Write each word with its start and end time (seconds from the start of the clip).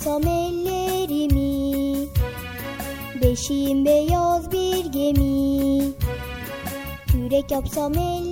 Yapsam 0.00 0.26
ellerimi. 0.26 2.08
Beşiğim 3.22 3.84
beyaz 3.84 4.52
bir 4.52 4.84
gemi. 4.84 5.82
Yürek 7.14 7.50
yapsam 7.50 7.92
ellerimi 7.94 8.29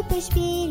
Tıpış 0.00 0.28
tıpış 0.28 0.69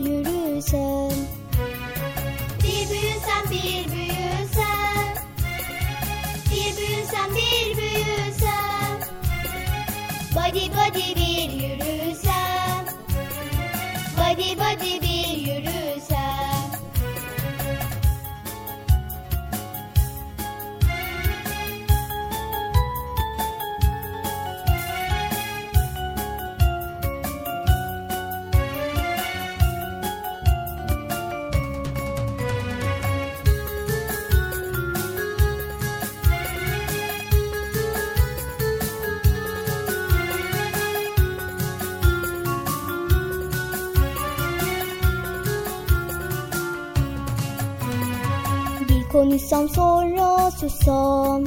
Konuşsam 49.60 49.86
sonra 49.86 50.52
susam 50.52 51.44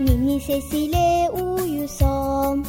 Ninni 0.00 0.40
sesiyle 0.40 1.30
uyusam. 1.30 2.64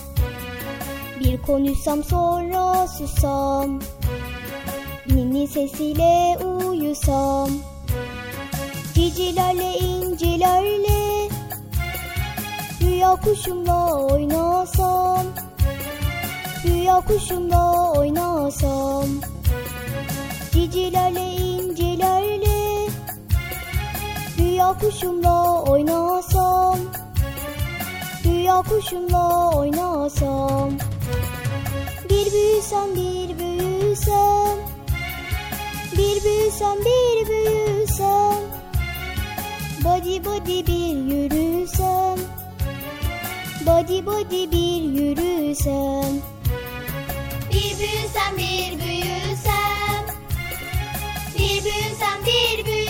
Bir 1.19 1.41
konuşsam 1.41 2.03
sonra 2.03 2.87
susam 2.87 3.79
Ninni 5.07 5.47
sesiyle 5.47 6.37
uyusam. 6.45 7.49
Cicilerle 8.93 9.77
incilerle 9.77 11.29
Rüya 12.81 13.15
kuşumla 13.15 13.93
oynasam. 13.95 15.25
Rüya 16.65 17.01
kuşumla 17.01 17.91
oynasam. 17.91 19.05
Cicilerle 20.53 21.33
incilerle 21.33 21.52
Rüya 24.63 24.79
kuşumla 24.79 25.61
oynasam 25.61 26.79
Rüya 28.25 28.61
kuşumla 28.61 29.51
oynasam 29.57 30.71
Bir 32.09 32.31
büyüsem 32.31 32.95
bir 32.95 33.39
büyüsem 33.39 34.57
Bir 35.91 36.23
büyüsem 36.23 36.77
bir 36.85 37.27
büyüsem 37.27 38.35
Body 39.83 40.25
body 40.25 40.67
bir 40.67 41.13
yürüsem 41.13 42.17
Body 43.65 44.05
body 44.05 44.51
bir 44.51 44.83
yürüsem. 44.99 46.21
Bir 47.49 47.77
büyüsen 47.79 48.37
bir 48.37 48.79
büyüsen 48.79 50.05
Bir 51.37 51.63
büyüsen 51.63 52.25
bir 52.25 52.65
büyüsen 52.65 52.82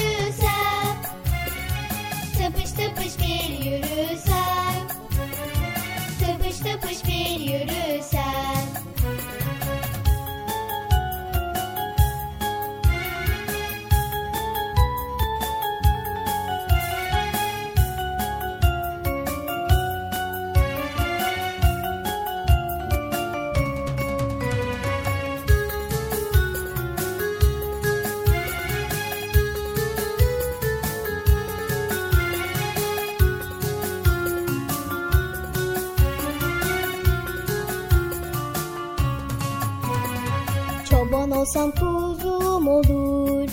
olsam 41.54 41.72
kuzum 41.72 42.68
olur. 42.68 43.50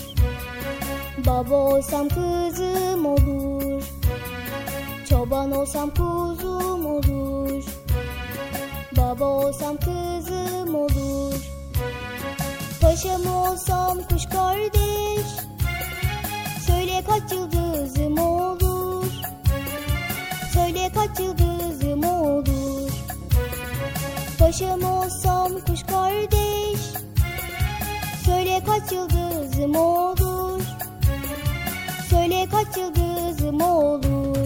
Baba 1.25 1.55
olsam 1.55 2.09
kızım 2.09 3.05
olur. 3.05 3.83
Çoban 5.09 5.51
olsam 5.51 5.89
kuzum 5.89 6.85
olur. 6.85 7.63
Baba 8.97 9.25
olsam 9.25 9.77
kızım 9.77 10.75
olur. 10.75 11.35
Paşam 12.81 13.25
olsam 13.25 13.97
kuş 14.09 14.25
kardeş. 14.25 15.27
Söyle 16.67 17.03
kaç 17.07 17.31
yıldızım 17.31 18.17
olur. 18.17 19.05
Söyle 20.53 20.91
kaç 20.95 21.19
yıldızım 21.19 22.03
olur. 22.03 22.91
Paşam 24.39 24.83
olsam 24.83 25.51
kuş 25.67 25.83
kardeş 25.83 26.70
Söyle 28.65 28.79
kaç 28.79 28.91
yıldızım 28.91 29.75
olur? 29.75 30.61
Söyle 32.09 32.47
kaç 32.51 32.77
yıldızım 32.77 33.61
olur? 33.61 34.37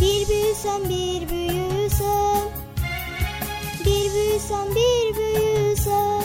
Bir 0.00 0.28
büyüsem 0.28 0.84
bir 0.88 1.28
büyüsem. 1.28 2.48
Bir 3.80 4.12
büyüsem 4.14 4.66
bir 4.70 5.16
büyüsem. 5.16 6.22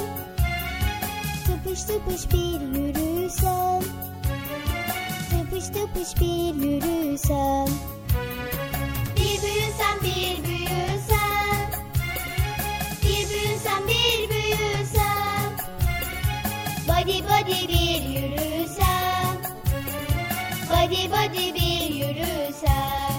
Tıpış 1.45 1.83
tıpış 1.83 2.33
bir 2.33 2.61
yürüsem. 2.77 3.83
Tıpış 5.29 5.65
tıpış 5.67 6.21
bir 6.21 6.55
yürüsem. 6.55 7.67
Bir 9.15 9.41
büyüsen 9.41 9.97
bir 10.03 10.43
büyüsen 10.43 11.71
Bir 13.03 13.29
büyüsen 13.29 13.87
bir 13.87 13.98
Body 16.99 17.23
body 17.23 17.67
bir 17.67 18.01
yürüsen 18.03 19.37
Body 20.69 21.09
body 21.09 21.53
bir 21.53 21.95
yürüsen 21.95 23.18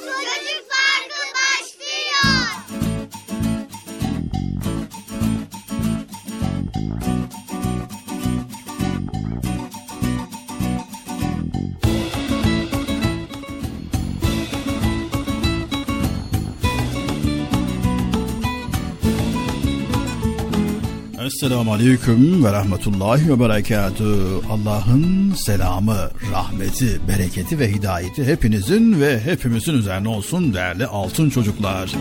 Esselamu 21.41 21.73
Aleyküm 21.73 22.45
ve 22.45 22.51
Rahmetullahi 22.51 23.29
ve 23.29 23.39
Berekatü. 23.39 24.15
Allah'ın 24.51 25.33
selamı, 25.33 25.97
rahmeti, 26.31 27.01
bereketi 27.07 27.59
ve 27.59 27.71
hidayeti 27.71 28.25
hepinizin 28.25 29.01
ve 29.01 29.19
hepimizin 29.19 29.73
üzerine 29.73 30.09
olsun 30.09 30.53
değerli 30.53 30.85
altın 30.85 31.29
çocuklar. 31.29 31.91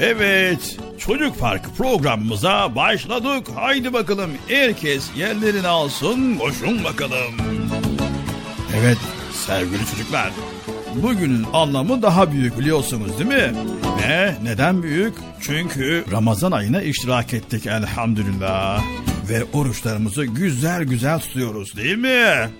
Evet, 0.00 0.76
Çocuk 0.98 1.40
Parkı 1.40 1.70
programımıza 1.70 2.76
başladık. 2.76 3.46
Haydi 3.54 3.92
bakalım 3.92 4.30
herkes 4.48 5.10
yerlerini 5.16 5.68
alsın, 5.68 6.36
koşun 6.36 6.84
bakalım. 6.84 7.34
Evet, 8.80 8.98
sevgili 9.46 9.86
çocuklar, 9.90 10.30
bugünün 11.02 11.46
anlamı 11.52 12.02
daha 12.02 12.32
büyük 12.32 12.58
biliyorsunuz 12.58 13.18
değil 13.18 13.30
mi? 13.30 13.52
Ne? 14.06 14.36
Neden 14.42 14.82
büyük? 14.82 15.14
Çünkü 15.40 16.04
Ramazan 16.12 16.52
ayına 16.52 16.82
iştirak 16.82 17.34
ettik 17.34 17.66
elhamdülillah. 17.66 18.82
Ve 19.28 19.44
oruçlarımızı 19.52 20.24
güzel 20.24 20.84
güzel 20.84 21.18
tutuyoruz 21.18 21.76
değil 21.76 21.98
mi? 21.98 22.50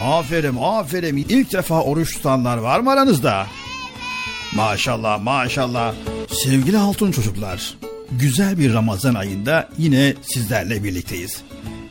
Aferin 0.00 0.56
aferin. 0.62 1.16
İlk 1.16 1.52
defa 1.52 1.82
oruç 1.82 2.14
tutanlar 2.14 2.56
var 2.56 2.80
mı 2.80 2.90
aranızda? 2.90 3.46
Maşallah 4.54 5.22
maşallah. 5.22 5.94
Sevgili 6.28 6.78
altın 6.78 7.12
çocuklar. 7.12 7.74
Güzel 8.12 8.58
bir 8.58 8.74
Ramazan 8.74 9.14
ayında 9.14 9.68
yine 9.78 10.14
sizlerle 10.22 10.84
birlikteyiz. 10.84 11.42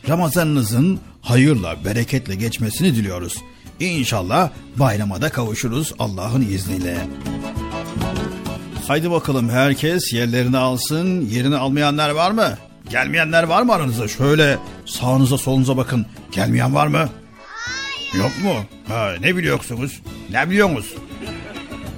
Ramazanınızın 0.08 1.00
hayırla, 1.22 1.84
bereketle 1.84 2.34
geçmesini 2.34 2.96
diliyoruz. 2.96 3.36
İnşallah 3.80 4.50
bayrama 4.76 5.20
kavuşuruz 5.20 5.94
Allah'ın 5.98 6.42
izniyle. 6.42 6.96
Haydi 8.92 9.10
bakalım 9.10 9.48
herkes 9.50 10.12
yerlerini 10.12 10.56
alsın. 10.58 11.20
Yerini 11.20 11.56
almayanlar 11.56 12.10
var 12.10 12.30
mı? 12.30 12.58
Gelmeyenler 12.90 13.42
var 13.42 13.62
mı 13.62 13.72
aranızda? 13.72 14.08
Şöyle 14.08 14.58
sağınıza 14.86 15.38
solunuza 15.38 15.76
bakın. 15.76 16.06
Gelmeyen 16.32 16.74
var 16.74 16.86
mı? 16.86 16.96
Hayır. 16.96 18.24
Yok 18.24 18.32
mu? 18.42 18.54
Ha, 18.88 19.12
ne 19.20 19.36
biliyorsunuz? 19.36 20.00
Ne 20.30 20.50
biliyorsunuz? 20.50 20.94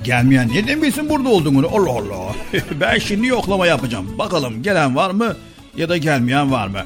Gelmeyen 0.05 0.49
nereden 0.49 0.83
bilsin 0.83 1.09
burada 1.09 1.29
olduğunu? 1.29 1.69
Allah 1.69 1.91
Allah. 1.91 2.35
ben 2.81 2.99
şimdi 2.99 3.27
yoklama 3.27 3.67
yapacağım. 3.67 4.19
Bakalım 4.19 4.63
gelen 4.63 4.97
var 4.97 5.11
mı 5.11 5.37
ya 5.77 5.89
da 5.89 5.97
gelmeyen 5.97 6.53
var 6.53 6.67
mı? 6.67 6.85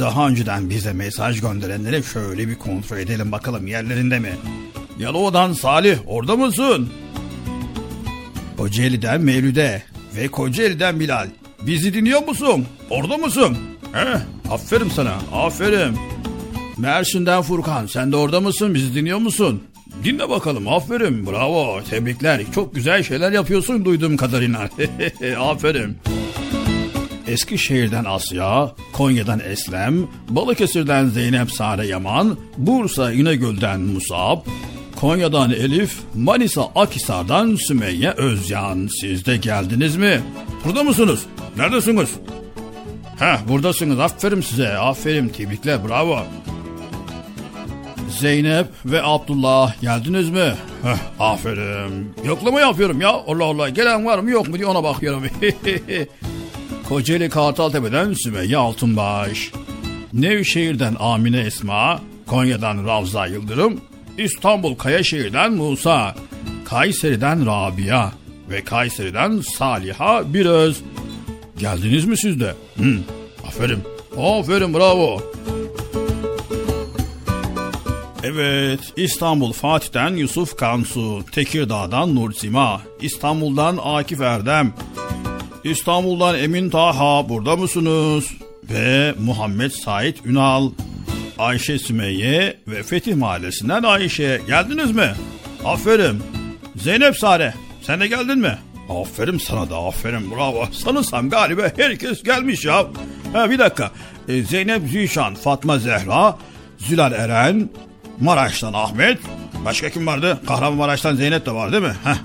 Daha 0.00 0.28
önceden 0.28 0.70
bize 0.70 0.92
mesaj 0.92 1.40
gönderenlere 1.40 2.02
şöyle 2.02 2.48
bir 2.48 2.54
kontrol 2.54 2.98
edelim 2.98 3.32
bakalım 3.32 3.66
yerlerinde 3.66 4.18
mi? 4.18 4.32
Yalova'dan 4.98 5.52
Salih 5.52 5.98
orada 6.06 6.36
mısın? 6.36 6.90
Kocaeli'den 8.56 9.20
Mevlüde 9.20 9.82
ve 10.16 10.28
Kocaeli'den 10.28 11.00
Bilal. 11.00 11.28
Bizi 11.62 11.94
dinliyor 11.94 12.26
musun? 12.26 12.66
Orada 12.90 13.16
mısın? 13.16 13.56
He, 13.92 14.18
aferin 14.50 14.88
sana, 14.88 15.14
aferin. 15.32 15.96
Mersin'den 16.78 17.42
Furkan, 17.42 17.86
sen 17.86 18.12
de 18.12 18.16
orada 18.16 18.40
mısın? 18.40 18.74
Bizi 18.74 18.94
dinliyor 18.94 19.18
musun? 19.18 19.62
Dinle 20.04 20.28
bakalım, 20.28 20.68
aferin, 20.68 21.26
bravo, 21.26 21.80
tebrikler. 21.90 22.40
Çok 22.54 22.74
güzel 22.74 23.02
şeyler 23.02 23.32
yapıyorsun 23.32 23.84
duyduğum 23.84 24.16
kadarıyla. 24.16 24.68
aferin. 25.40 25.96
Eskişehir'den 27.26 28.04
Asya, 28.04 28.72
Konya'dan 28.92 29.40
Eslem, 29.40 30.06
Balıkesir'den 30.28 31.06
Zeynep 31.08 31.50
Sare 31.50 31.86
Yaman, 31.86 32.38
Bursa 32.56 33.12
İnegöl'den 33.12 33.80
Musab, 33.80 34.38
Konya'dan 35.00 35.50
Elif, 35.50 35.98
Manisa 36.14 36.62
Akhisar'dan 36.74 37.54
Sümeyye 37.54 38.10
Özyan. 38.10 38.88
Siz 39.00 39.26
de 39.26 39.36
geldiniz 39.36 39.96
mi? 39.96 40.20
Burada 40.64 40.82
mısınız? 40.84 41.22
Neredesiniz? 41.56 42.10
Heh 43.18 43.48
buradasınız. 43.48 44.00
Aferin 44.00 44.40
size. 44.40 44.68
Aferin. 44.78 45.28
Tebrikler. 45.28 45.88
Bravo. 45.88 46.18
Zeynep 48.20 48.66
ve 48.86 49.02
Abdullah 49.02 49.80
geldiniz 49.80 50.30
mi? 50.30 50.54
Heh, 50.82 51.20
aferin. 51.20 52.14
Yoklama 52.24 52.60
yapıyorum 52.60 53.00
ya. 53.00 53.08
Allah 53.08 53.44
Allah. 53.44 53.68
Gelen 53.68 54.06
var 54.06 54.18
mı 54.18 54.30
yok 54.30 54.48
mu 54.48 54.56
diye 54.56 54.66
ona 54.66 54.84
bakıyorum. 54.84 55.22
Kocaeli 56.88 57.28
Kartaltepe'den 57.28 58.12
Sümeyye 58.12 58.56
Altınbaş. 58.56 59.50
Nevşehir'den 60.12 60.96
Amine 61.00 61.40
Esma. 61.40 62.00
Konya'dan 62.26 62.86
Ravza 62.86 63.26
Yıldırım. 63.26 63.80
İstanbul 64.18 64.74
Kayaşehir'den 64.74 65.52
Musa, 65.52 66.14
Kayseri'den 66.64 67.46
Rabia 67.46 68.10
ve 68.50 68.64
Kayseri'den 68.64 69.40
Saliha 69.40 70.34
Biröz. 70.34 70.80
Geldiniz 71.58 72.04
mi 72.04 72.16
siz 72.16 72.40
de? 72.40 72.54
Hı, 72.76 72.98
aferin, 73.48 73.78
aferin 74.18 74.74
bravo. 74.74 75.22
Evet, 78.24 78.80
İstanbul 78.96 79.52
Fatih'ten 79.52 80.16
Yusuf 80.16 80.56
Kansu, 80.56 81.24
Tekirdağ'dan 81.32 82.14
Nursima, 82.14 82.82
İstanbul'dan 83.00 83.78
Akif 83.82 84.20
Erdem, 84.20 84.74
İstanbul'dan 85.64 86.38
Emin 86.38 86.70
Taha, 86.70 87.28
burada 87.28 87.56
mısınız? 87.56 88.24
Ve 88.70 89.14
Muhammed 89.18 89.70
Said 89.70 90.16
Ünal, 90.24 90.70
Ayşe 91.38 91.78
Sümeyye 91.78 92.56
ve 92.68 92.82
Fetih 92.82 93.14
Mahallesi'nden 93.14 93.82
Ayşe. 93.82 94.40
Geldiniz 94.46 94.90
mi? 94.90 95.14
Aferin. 95.64 96.22
Zeynep 96.76 97.16
Sare 97.16 97.54
sen 97.82 98.00
de 98.00 98.06
geldin 98.06 98.38
mi? 98.38 98.58
Aferin 98.88 99.38
sana 99.38 99.70
da 99.70 99.76
aferin 99.76 100.30
bravo. 100.30 100.68
Sanırsam 100.72 101.30
galiba 101.30 101.62
herkes 101.76 102.22
gelmiş 102.22 102.64
ya. 102.64 102.86
Ha, 103.32 103.50
bir 103.50 103.58
dakika. 103.58 103.90
Ee, 104.28 104.42
Zeynep 104.42 104.82
Zişan, 104.88 105.34
Fatma 105.34 105.78
Zehra, 105.78 106.38
Zülal 106.78 107.12
Eren, 107.12 107.68
Maraş'tan 108.20 108.72
Ahmet. 108.72 109.18
Başka 109.64 109.90
kim 109.90 110.06
vardı? 110.06 110.40
Kahramanmaraş'tan 110.46 111.16
Zeynep 111.16 111.46
de 111.46 111.50
var 111.54 111.72
değil 111.72 111.82
mi? 111.82 111.94
Heh. 112.04 112.16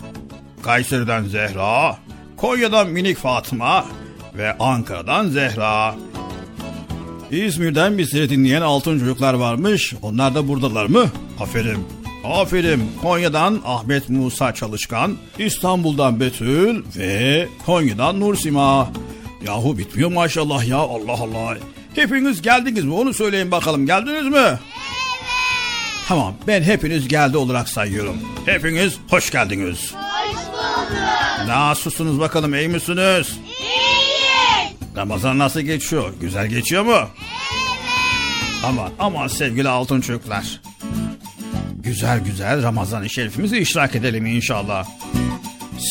Kayseri'den 0.64 1.24
Zehra, 1.24 1.98
Konya'dan 2.38 2.90
Minik 2.90 3.18
Fatma 3.18 3.86
ve 4.38 4.58
Ankara'dan 4.60 5.28
Zehra. 5.28 5.96
İzmir'den 7.32 7.98
bizleri 7.98 8.30
dinleyen 8.30 8.62
altın 8.62 9.00
çocuklar 9.00 9.34
varmış. 9.34 9.94
Onlar 10.02 10.36
da 10.36 10.48
buradalar 10.48 10.86
mı? 10.86 11.12
Aferin. 11.40 11.86
Aferin. 12.24 12.92
Konya'dan 13.02 13.62
Ahmet 13.66 14.10
Musa 14.10 14.54
Çalışkan, 14.54 15.18
İstanbul'dan 15.40 16.20
Betül 16.20 16.84
ve 16.98 17.48
Konya'dan 17.66 18.20
Nursima. 18.20 18.92
Yahu 19.46 19.78
bitmiyor 19.78 20.12
maşallah 20.12 20.68
ya 20.68 20.78
Allah 20.78 21.12
Allah. 21.12 21.58
Hepiniz 21.96 22.42
geldiniz 22.42 22.84
mi? 22.84 22.94
Onu 22.94 23.14
söyleyin 23.14 23.52
bakalım. 23.52 23.86
Geldiniz 23.86 24.26
mi? 24.26 24.38
Evet. 24.38 24.60
Tamam 26.08 26.34
ben 26.48 26.62
hepiniz 26.64 27.08
geldi 27.08 27.38
olarak 27.38 27.70
sayıyorum. 27.70 28.18
Hepiniz 28.46 28.98
hoş 29.10 29.32
geldiniz. 29.32 29.94
Hoş 29.94 30.36
bulduk. 30.36 31.48
Nasılsınız 31.48 32.20
bakalım 32.20 32.56
iyi 32.56 32.68
misiniz? 32.68 33.38
Ramazan 35.00 35.40
nasıl 35.40 35.62
geçiyor? 35.62 36.14
Güzel 36.22 36.48
geçiyor 36.48 36.84
mu? 36.84 36.92
Evet. 36.92 37.10
Aman 38.64 38.92
aman 39.00 39.28
sevgili 39.28 39.70
altın 39.70 40.02
çocuklar. 40.02 40.62
güzel 41.84 42.20
güzel 42.20 42.64
Ramazan-ı 42.64 43.10
Şerifimizi 43.10 43.58
işrak 43.58 43.96
edelim 43.96 44.26
inşallah. 44.26 44.88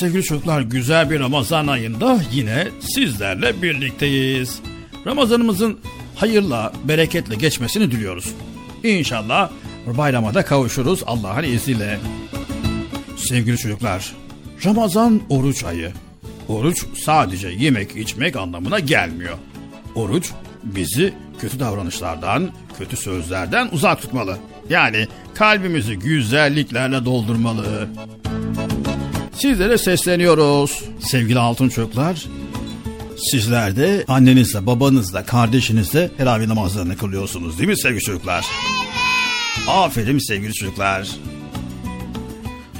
Sevgili 0.01 0.23
çocuklar 0.23 0.61
güzel 0.61 1.11
bir 1.11 1.21
Ramazan 1.21 1.67
ayında 1.67 2.21
yine 2.33 2.69
sizlerle 2.81 3.63
birlikteyiz. 3.63 4.61
Ramazanımızın 5.07 5.79
hayırla, 6.17 6.73
bereketle 6.85 7.35
geçmesini 7.35 7.91
diliyoruz. 7.91 8.35
İnşallah 8.85 9.51
bayrama 9.87 10.35
da 10.35 10.45
kavuşuruz 10.45 11.03
Allah'ın 11.07 11.43
izniyle. 11.43 11.99
Sevgili 13.17 13.59
çocuklar, 13.59 14.13
Ramazan 14.65 15.21
oruç 15.29 15.65
ayı. 15.65 15.93
Oruç 16.49 16.85
sadece 17.05 17.49
yemek 17.49 17.97
içmek 17.97 18.37
anlamına 18.37 18.79
gelmiyor. 18.79 19.39
Oruç 19.95 20.31
bizi 20.65 21.15
kötü 21.41 21.61
davranışlardan, 21.61 22.51
kötü 22.79 22.97
sözlerden 22.97 23.69
uzak 23.73 24.03
tutmalı. 24.03 24.39
Yani 24.71 25.09
kalbimizi 25.35 25.99
güzelliklerle 25.99 27.05
doldurmalı. 27.05 27.89
Sizlere 29.33 29.79
sesleniyoruz. 29.79 30.85
Sevgili 31.01 31.39
altın 31.39 31.69
çocuklar, 31.69 32.25
sizler 33.31 33.77
de 33.77 34.05
annenizle, 34.09 34.67
babanızla, 34.67 35.25
kardeşinizle 35.27 36.09
teravih 36.17 36.47
namazlarını 36.47 36.97
kılıyorsunuz 36.97 37.59
değil 37.59 37.69
mi 37.69 37.79
sevgili 37.79 38.01
çocuklar? 38.01 38.45
Evet. 39.59 39.69
Aferin 39.69 40.19
sevgili 40.19 40.53
çocuklar. 40.55 41.09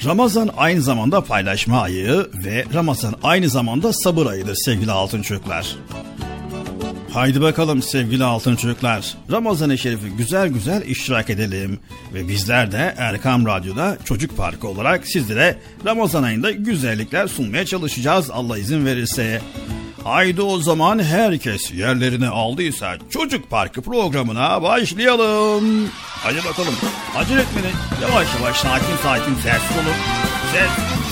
Ramazan 0.05 0.51
aynı 0.57 0.83
zamanda 0.83 1.21
paylaşma 1.21 1.83
ayı 1.83 2.27
ve 2.45 2.65
Ramazan 2.75 3.15
aynı 3.23 3.49
zamanda 3.49 3.93
sabır 3.93 4.27
ayıdır 4.27 4.55
sevgili 4.55 4.93
altın 4.93 5.23
çocuklar. 5.23 5.77
Haydi 7.13 7.41
bakalım 7.41 7.83
sevgili 7.83 8.25
altın 8.25 8.57
çocuklar. 8.57 9.15
Ramazan-ı 9.31 9.79
Şerif'i 9.79 10.09
güzel 10.09 10.49
güzel 10.49 10.83
iştirak 10.83 11.31
edelim. 11.31 11.79
Ve 12.15 12.29
bizler 12.29 12.73
de 12.73 12.95
Erkam 12.99 13.47
Radyo'da 13.47 13.99
Çocuk 14.05 14.37
Parkı 14.37 14.69
olarak 14.69 15.07
sizlere 15.07 15.59
Ramazan 15.85 16.23
ayında 16.23 16.51
güzellikler 16.51 17.27
sunmaya 17.27 17.67
çalışacağız 17.67 18.31
Allah 18.31 18.59
izin 18.59 18.87
verirse. 18.87 19.41
Haydi 20.09 20.43
o 20.43 20.59
zaman 20.59 21.03
herkes 21.03 21.73
yerlerini 21.73 22.29
aldıysa 22.29 22.97
Çocuk 23.11 23.51
Parkı 23.51 23.83
programına 23.83 24.63
başlayalım. 24.63 25.89
Hadi 26.01 26.45
bakalım. 26.45 26.75
Acele 27.17 27.41
etmeyin. 27.41 27.77
Yavaş 28.03 28.27
yavaş 28.41 28.57
sakin 28.57 28.97
sakin 29.03 29.35
sessiz 29.35 29.77
olun. 29.77 29.97
Ses. 30.53 31.08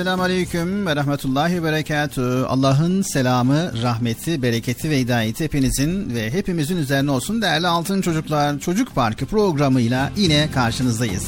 Esselamu 0.00 0.22
Aleyküm 0.22 0.86
ve 0.86 0.96
Rahmetullahi 0.96 1.64
Berekatü. 1.64 2.44
Allah'ın 2.48 3.02
selamı, 3.02 3.82
rahmeti, 3.82 4.42
bereketi 4.42 4.90
ve 4.90 4.98
hidayeti 4.98 5.44
hepinizin 5.44 6.14
ve 6.14 6.30
hepimizin 6.30 6.76
üzerine 6.76 7.10
olsun 7.10 7.42
değerli 7.42 7.66
altın 7.66 8.02
çocuklar. 8.02 8.58
Çocuk 8.58 8.94
Parkı 8.94 9.26
programıyla 9.26 10.12
yine 10.16 10.48
karşınızdayız. 10.54 11.24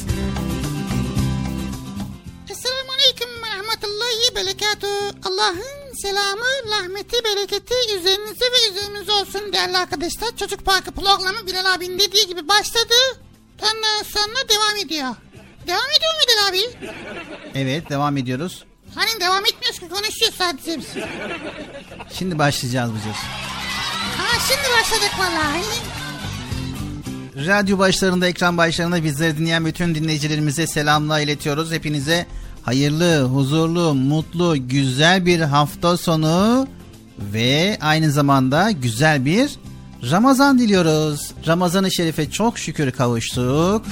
Esselamu 2.49 2.91
Aleyküm 2.97 3.29
ve 3.43 3.49
Rahmetullahi 3.57 4.35
Berekatü. 4.35 4.87
Allah'ın 5.23 5.93
selamı, 6.01 6.79
rahmeti, 6.79 7.17
bereketi 7.23 7.75
üzerinize 7.99 8.45
ve 8.45 8.71
üzerinize 8.71 9.11
olsun 9.11 9.53
değerli 9.53 9.77
arkadaşlar. 9.77 10.37
Çocuk 10.37 10.65
Parkı 10.65 10.91
programı 10.91 11.47
Bilal 11.47 11.73
abinin 11.73 11.99
dediği 11.99 12.27
gibi 12.27 12.47
başladı. 12.47 12.95
Ondan 13.61 14.03
sonra 14.03 14.49
devam 14.49 14.85
ediyor. 14.85 15.15
Devam 15.67 15.89
ediyor 15.97 16.11
muydun 16.15 16.49
abi? 16.49 16.91
Evet 17.55 17.89
devam 17.89 18.17
ediyoruz. 18.17 18.63
Hani 18.95 19.09
devam 19.19 19.45
etmiyoruz 19.45 19.79
ki 19.79 19.89
konuşuyoruz 19.89 20.37
sadece 20.37 20.77
biz. 20.79 20.87
Şimdi 22.13 22.39
başlayacağız 22.39 22.91
Bıcır. 22.91 23.15
Ha 24.17 24.39
şimdi 24.47 24.67
başladık 24.79 25.11
vallahi. 25.19 25.63
Radyo 27.47 27.77
başlarında, 27.77 28.27
ekran 28.27 28.57
başlarında 28.57 29.03
bizleri 29.03 29.37
dinleyen 29.37 29.65
bütün 29.65 29.95
dinleyicilerimize 29.95 30.67
selamlar 30.67 31.19
iletiyoruz. 31.21 31.71
Hepinize 31.71 32.25
hayırlı, 32.63 33.21
huzurlu, 33.23 33.93
mutlu, 33.93 34.67
güzel 34.67 35.25
bir 35.25 35.39
hafta 35.39 35.97
sonu 35.97 36.67
ve 37.19 37.77
aynı 37.81 38.11
zamanda 38.11 38.71
güzel 38.71 39.25
bir 39.25 39.51
Ramazan 40.11 40.59
diliyoruz. 40.59 41.31
Ramazan-ı 41.47 41.91
Şerif'e 41.91 42.31
çok 42.31 42.59
şükür 42.59 42.91
kavuştuk. 42.91 43.85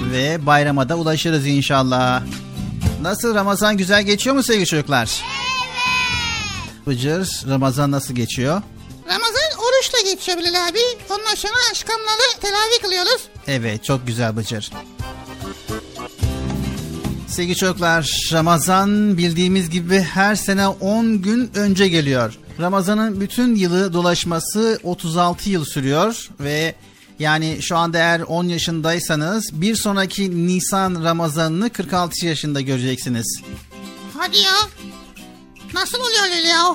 Ve 0.00 0.46
bayrama 0.46 0.88
da 0.88 0.96
ulaşırız 0.96 1.46
inşallah. 1.46 2.22
Nasıl 3.02 3.34
Ramazan 3.34 3.76
güzel 3.76 4.02
geçiyor 4.02 4.36
mu 4.36 4.42
sevgili 4.42 4.66
çocuklar? 4.66 5.22
Evet. 5.32 6.86
Bıcır 6.86 7.28
Ramazan 7.48 7.90
nasıl 7.90 8.14
geçiyor? 8.14 8.62
Ramazan 9.08 9.50
oruçla 9.58 10.10
geçiyor 10.10 10.38
Bilal 10.38 10.68
abi. 10.68 10.78
Ondan 11.10 11.34
sonra 11.34 11.52
aşkamları 11.72 12.40
telavi 12.40 12.82
kılıyoruz. 12.82 13.22
Evet 13.46 13.84
çok 13.84 14.06
güzel 14.06 14.36
Bıcır. 14.36 14.70
Sevgili 17.28 17.56
çocuklar 17.56 18.28
Ramazan 18.32 19.18
bildiğimiz 19.18 19.70
gibi 19.70 20.00
her 20.00 20.34
sene 20.34 20.68
10 20.68 21.22
gün 21.22 21.50
önce 21.54 21.88
geliyor. 21.88 22.38
Ramazan'ın 22.60 23.20
bütün 23.20 23.54
yılı 23.54 23.92
dolaşması 23.92 24.80
36 24.82 25.50
yıl 25.50 25.64
sürüyor 25.64 26.28
ve 26.40 26.74
yani 27.18 27.58
şu 27.60 27.76
anda 27.76 27.98
eğer 27.98 28.20
10 28.20 28.44
yaşındaysanız 28.44 29.60
bir 29.60 29.76
sonraki 29.76 30.46
Nisan 30.46 31.04
Ramazan'ını 31.04 31.70
46 31.70 32.26
yaşında 32.26 32.60
göreceksiniz. 32.60 33.42
Hadi 34.18 34.38
ya. 34.38 34.54
Nasıl 35.74 35.98
oluyor 35.98 36.22
öyle 36.24 36.48
ya? 36.48 36.74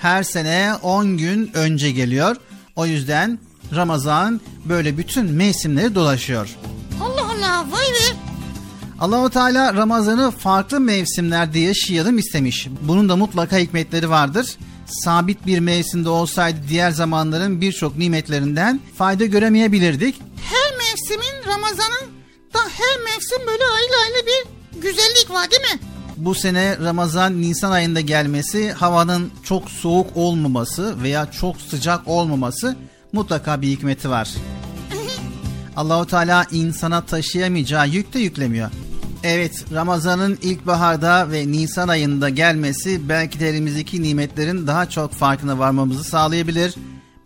Her 0.00 0.22
sene 0.22 0.74
10 0.82 1.16
gün 1.16 1.50
önce 1.54 1.90
geliyor. 1.90 2.36
O 2.76 2.86
yüzden 2.86 3.38
Ramazan 3.74 4.40
böyle 4.64 4.98
bütün 4.98 5.30
mevsimleri 5.32 5.94
dolaşıyor. 5.94 6.56
Allah 7.02 7.22
Allah 7.22 7.66
vay 7.70 7.84
be. 7.86 8.16
Allahu 9.00 9.30
Teala 9.30 9.74
Ramazan'ı 9.74 10.30
farklı 10.30 10.80
mevsimlerde 10.80 11.58
yaşayalım 11.58 12.18
istemiş. 12.18 12.68
Bunun 12.82 13.08
da 13.08 13.16
mutlaka 13.16 13.58
hikmetleri 13.58 14.10
vardır. 14.10 14.56
Sabit 14.86 15.46
bir 15.46 15.58
mevsimde 15.58 16.08
olsaydı 16.08 16.58
diğer 16.68 16.90
zamanların 16.90 17.60
birçok 17.60 17.98
nimetlerinden 17.98 18.80
fayda 18.98 19.24
göremeyebilirdik. 19.24 20.20
Her 20.42 20.78
mevsimin 20.78 21.52
Ramazan'ın 21.52 22.10
da 22.54 22.58
her 22.58 23.02
mevsim 23.04 23.38
böyle 23.46 23.64
ayrı 23.64 23.92
ayrı 24.04 24.26
bir 24.26 24.80
güzellik 24.80 25.30
var 25.30 25.50
değil 25.50 25.62
mi? 25.62 25.80
Bu 26.16 26.34
sene 26.34 26.78
Ramazan 26.78 27.40
Nisan 27.42 27.70
ayında 27.70 28.00
gelmesi, 28.00 28.72
havanın 28.72 29.30
çok 29.44 29.70
soğuk 29.70 30.16
olmaması 30.16 31.02
veya 31.02 31.30
çok 31.30 31.56
sıcak 31.60 32.08
olmaması 32.08 32.76
mutlaka 33.12 33.62
bir 33.62 33.68
hikmeti 33.68 34.10
var. 34.10 34.34
Allahu 35.76 36.06
Teala 36.06 36.46
insana 36.52 37.06
taşıyamayacağı 37.06 37.88
yük 37.88 38.14
de 38.14 38.18
yüklemiyor. 38.18 38.70
Evet 39.24 39.64
Ramazan'ın 39.72 40.38
ilkbaharda 40.42 41.30
ve 41.30 41.52
Nisan 41.52 41.88
ayında 41.88 42.28
gelmesi 42.28 43.08
belki 43.08 43.40
de 43.40 43.48
elimizdeki 43.48 44.02
nimetlerin 44.02 44.66
daha 44.66 44.90
çok 44.90 45.12
farkına 45.12 45.58
varmamızı 45.58 46.04
sağlayabilir. 46.04 46.74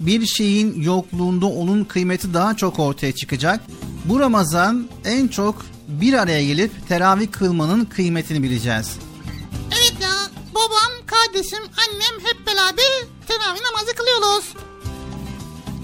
Bir 0.01 0.27
şeyin 0.27 0.83
yokluğunda 0.83 1.47
onun 1.47 1.85
kıymeti 1.85 2.35
daha 2.35 2.57
çok 2.57 2.79
ortaya 2.79 3.13
çıkacak. 3.13 3.61
Bu 4.05 4.21
Ramazan 4.21 4.89
en 5.05 5.29
çok 5.29 5.67
bir 5.89 6.13
araya 6.13 6.45
gelip 6.45 6.89
teravih 6.89 7.33
kılmanın 7.33 7.85
kıymetini 7.85 8.43
bileceğiz. 8.43 8.99
Evet 9.67 9.95
ya 10.03 10.11
babam, 10.55 11.07
kardeşim, 11.07 11.59
annem 11.59 12.25
hep 12.25 12.47
beraber 12.47 12.85
teravih 13.29 13.61
namazı 13.61 13.95
kılıyoruz. 13.95 14.45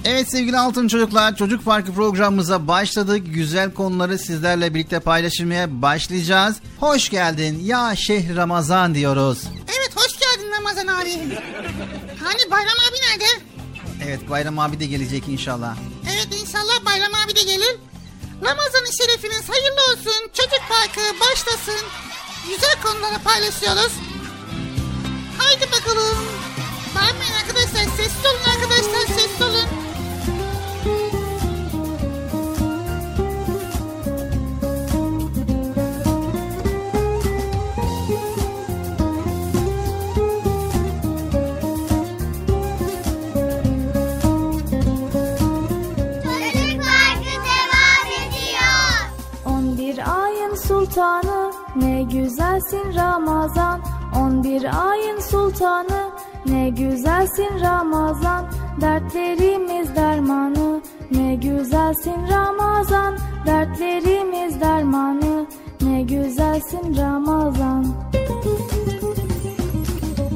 Evet 0.04 0.30
sevgili 0.30 0.58
altın 0.58 0.88
çocuklar 0.88 1.36
Çocuk 1.36 1.64
Parkı 1.64 1.92
programımıza 1.92 2.68
başladık. 2.68 3.22
Güzel 3.26 3.74
konuları 3.74 4.18
sizlerle 4.18 4.74
birlikte 4.74 5.00
paylaşmaya 5.00 5.82
başlayacağız. 5.82 6.56
Hoş 6.80 7.08
geldin 7.08 7.60
ya 7.64 7.96
şehri 7.96 8.36
Ramazan 8.36 8.94
diyoruz. 8.94 9.38
Evet 9.78 9.90
hoş 9.96 10.18
geldin 10.18 10.52
Ramazan 10.58 10.86
abi. 10.86 11.10
Hani 12.24 12.50
Bayram 12.50 12.74
abi 12.90 12.96
nerede? 13.10 13.24
Evet 14.06 14.30
Bayram 14.30 14.58
abi 14.58 14.80
de 14.80 14.86
gelecek 14.86 15.28
inşallah. 15.28 15.76
Evet 16.12 16.28
inşallah 16.42 16.84
Bayram 16.86 17.12
abi 17.24 17.36
de 17.36 17.42
gelir. 17.42 17.76
Ramazan-ı 18.44 18.92
Şerifiniz 18.98 19.48
hayırlı 19.48 19.80
olsun. 19.92 20.28
Çocuk 20.34 20.60
Parkı 20.68 21.20
başlasın. 21.20 21.86
Güzel 22.48 22.74
konuları 22.82 23.22
paylaşıyoruz. 23.24 23.92
Haydi 25.38 25.66
bakalım. 25.72 26.18
Bağırmayın 26.94 27.34
arkadaşlar. 27.42 27.96
Sessiz 27.96 28.26
olun 28.26 28.50
arkadaşlar. 28.54 29.16
Sessiz 29.16 29.42
olun. 29.42 29.83
Sultanı 50.94 51.52
ne 51.76 52.02
güzelsin 52.02 52.94
Ramazan. 52.94 53.80
11 54.16 54.90
ayın 54.90 55.20
sultanı 55.20 56.10
ne 56.46 56.70
güzelsin 56.70 57.60
Ramazan. 57.60 58.46
Dertlerimiz 58.80 59.96
dermanı 59.96 60.80
ne 61.10 61.34
güzelsin 61.34 62.28
Ramazan. 62.30 63.16
Dertlerimiz 63.46 64.60
dermanı 64.60 65.46
ne 65.80 66.02
güzelsin 66.02 66.96
Ramazan. 66.96 67.86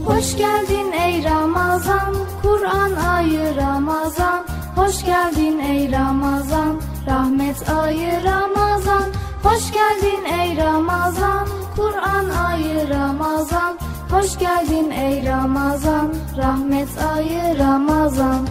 Hoş 0.07 0.37
geldin 0.37 0.93
ey 0.93 1.25
Ramazan 1.25 2.15
Kur'an 2.43 2.93
ayı 2.93 3.57
Ramazan. 3.57 4.47
Hoş 4.77 5.05
geldin 5.05 5.59
ey 5.59 5.93
Ramazan 5.93 6.81
Rahmet 7.07 7.71
ayı 7.71 8.25
Ramazan 8.25 9.05
Hoş 9.43 9.73
geldin 9.73 10.25
ey 10.25 10.57
Ramazan, 10.57 11.49
Kur'an 11.77 12.29
ayı 12.29 12.89
Ramazan. 12.89 13.79
Hoş 14.11 14.39
geldin 14.39 14.91
ey 14.91 15.27
Ramazan, 15.27 16.15
rahmet 16.37 16.89
ayı 17.15 17.59
Ramazan. 17.59 18.47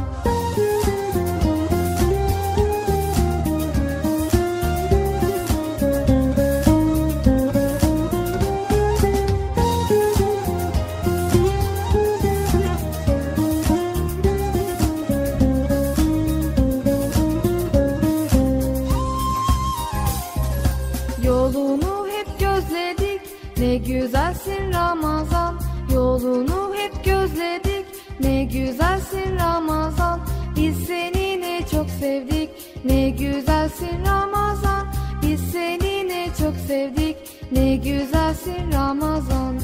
Güzelsin 23.78 24.74
Ramazan 24.74 25.60
Yolunu 25.94 26.74
hep 26.76 27.06
gözledik. 27.06 27.86
Ne 28.20 28.44
güzelsin 28.44 29.40
Ramazan 29.40 30.20
Biz 30.56 30.78
seni 30.88 31.42
ne 31.42 31.62
çok 31.72 31.90
sevdik. 31.90 32.50
Ne 32.86 33.10
güzelsin 33.10 34.06
Ramazan 34.06 34.88
Biz 35.22 35.42
seni 35.52 36.08
ne 36.10 36.28
çok 36.40 36.56
sevdik. 36.68 37.18
Ne 37.52 37.76
güzelsin 37.76 38.72
Ramazan. 38.74 39.56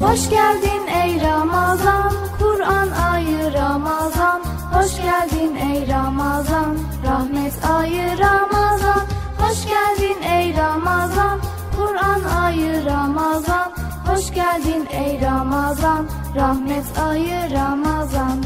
Hoş 0.00 0.30
geldin 0.30 0.86
ey 1.04 1.20
Ramazan 1.20 2.12
Kur'an 2.38 2.88
ayı 3.12 3.52
Ramazan. 3.52 4.42
Hoş 4.72 4.96
geldin 4.96 5.56
ey 5.56 5.88
Ramazan 5.88 6.76
Rahmet 7.06 7.52
ayı 7.70 8.18
Ramazan. 8.18 9.06
Hoş 9.38 9.66
geldin 9.66 10.22
ey 10.22 10.56
Ramazan 10.56 11.40
Kur'an 11.76 12.22
ayı 12.42 12.84
Ramazan. 12.84 13.72
Hoş 14.06 14.34
geldin 14.34 14.88
ey 14.90 15.20
Ramazan. 15.20 16.06
Rahmet 16.36 16.98
ayı 16.98 17.50
Ramazan 17.50 18.38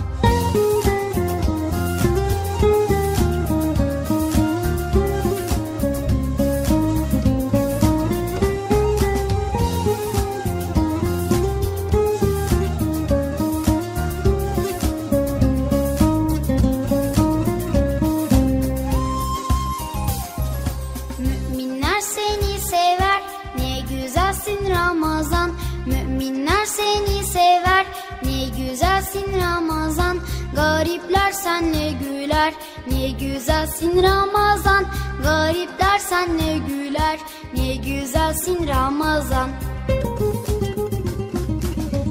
senle 31.46 31.92
güler 31.92 32.54
Ne 32.92 33.08
güzelsin 33.10 34.02
Ramazan. 34.02 34.86
Garipler 35.22 35.98
senle 35.98 36.58
güler 36.58 37.18
Ne 37.56 37.76
güzelsin 37.76 38.68
Ramazan. 38.68 39.50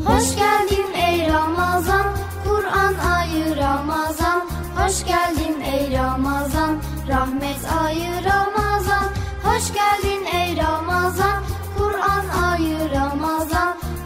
Hoş 0.05 0.35
geldin 0.35 0.93
ey 1.07 1.27
Ramazan 1.33 2.05
Kur'an 2.43 2.95
ayı 3.17 3.55
Ramazan. 3.55 4.49
Hoş 4.77 5.05
geldin 5.05 5.61
ey 5.61 5.97
Ramazan 5.97 6.77
Rahmet 7.09 7.59
ayı 7.83 8.11
Ramazan. 8.25 9.05
Hoş 9.43 9.73
geldin 9.73 10.25
ey 10.33 10.57
Ramazan 10.57 11.43
Kur'an 11.77 12.51
ayı 12.51 12.91
Ramazan 12.95 13.54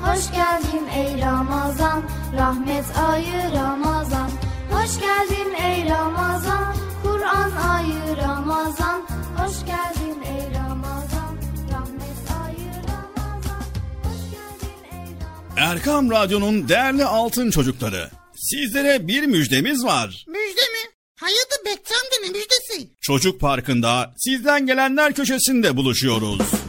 Hoş 0.10 0.32
geldin 0.32 0.88
ey 0.95 1.22
Ramazan 1.22 2.04
Rahmet 2.38 2.86
ayı 3.10 3.54
Ramazan 3.56 4.32
Hoş 4.72 5.00
geldin 5.00 5.54
ey 5.63 5.89
Ramazan 5.89 6.76
Kur'an 7.04 7.52
ayı 7.52 8.17
Ramazan 8.17 9.02
Hoş 9.38 9.65
geldin 9.65 10.22
ey 10.22 10.60
Ramazan 10.60 11.38
Rahmet 11.72 12.32
ayı 12.45 12.72
Ramazan 12.88 13.63
Hoş 14.04 14.22
geldin 14.32 14.84
ey 14.91 15.15
Ramazan 15.22 15.72
Erkam 15.72 16.12
Radyo'nun 16.12 16.69
değerli 16.69 17.06
altın 17.06 17.52
çocukları. 17.52 18.10
Sizlere 18.36 19.08
bir 19.08 19.24
müjdemiz 19.24 19.86
var. 19.86 20.26
Müjde 20.28 20.62
mi? 20.62 20.89
Amca 21.22 22.17
ne 22.24 22.30
müjdesi? 22.30 22.89
Çocuk 23.02 23.39
Parkı'nda 23.39 24.13
sizden 24.17 24.65
gelenler 24.65 25.13
köşesinde 25.13 25.78
buluşuyoruz. 25.78 26.68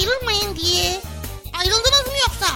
ayrılmayın 0.00 0.56
diye. 0.56 1.00
Ayrıldınız 1.58 2.06
mı 2.06 2.12
yoksa? 2.28 2.46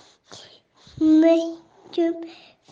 mehkum 1.00 2.16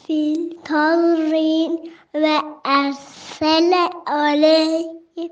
fil 0.10 0.50
tazrin 0.66 1.94
ve 2.14 2.38
ersele 2.66 3.90
aleyhim 4.06 5.32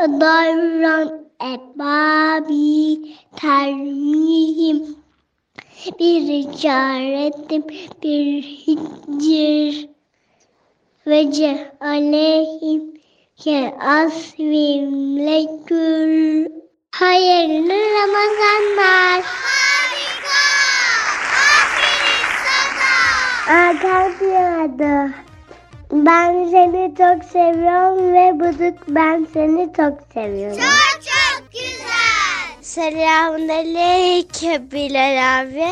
davran 0.00 1.26
ebabi 1.40 2.98
termihim 3.36 4.96
bir 5.98 6.52
caretim 6.58 7.62
bir 8.02 8.42
hicr 8.42 9.88
ve 11.06 11.32
cealeyhim 11.32 12.94
ke 13.36 13.74
asvim 13.80 15.16
lekül 15.26 16.46
hayırlı 16.90 17.72
Ramazanlar. 17.72 19.22
Harika. 19.22 20.42
Aferin 21.62 22.22
sana. 23.46 23.68
Arkadaşlar 23.68 24.78
ben 25.92 26.48
seni 26.50 26.94
çok 26.98 27.24
seviyorum 27.24 28.12
ve 28.12 28.40
Bıdık 28.40 28.78
ben 28.88 29.26
seni 29.32 29.72
çok 29.76 29.98
seviyorum. 30.14 30.56
Çok 30.58 31.02
çok 31.02 31.52
güzel. 31.52 32.62
Selamünaleyküm 32.62 34.70
Bilal 34.70 35.40
abi. 35.40 35.66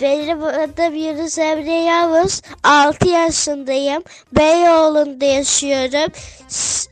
Benim 0.00 0.42
adım 0.44 0.94
Yunus 0.94 1.38
Emre 1.38 1.72
Yavuz. 1.72 2.42
6 2.64 3.08
yaşındayım. 3.08 4.02
Beyoğlu'nda 4.32 5.24
yaşıyorum. 5.24 6.12
S- 6.48 6.90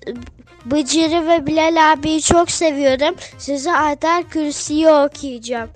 Bıcır'ı 0.65 1.29
ve 1.29 1.47
Bilal 1.47 1.93
abiyi 1.93 2.23
çok 2.23 2.51
seviyorum. 2.51 3.15
Size 3.39 3.73
Ayet 3.73 4.05
Kürsi'yi 4.31 4.89
okuyacağım. 4.89 5.71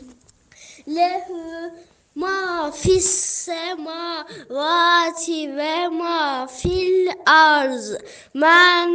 ma 2.22 2.72
fis 2.72 3.10
semavati 3.46 5.40
ve 5.58 5.88
ma 6.00 6.48
fil 6.48 7.08
arz. 7.26 7.88
Men 8.34 8.92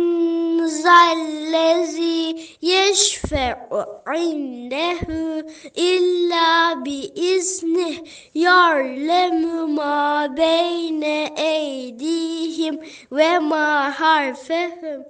zallezi 0.67 2.21
yeşfe'u 2.61 3.81
indehu 4.27 5.43
illa 5.75 6.85
bi 6.85 6.99
iznih 7.35 7.97
yarlemu 8.35 9.69
ma 9.69 10.27
beyne 10.37 11.35
eydihim 11.37 12.77
ve 13.13 13.39
ma 13.39 14.01
harfehum 14.01 15.03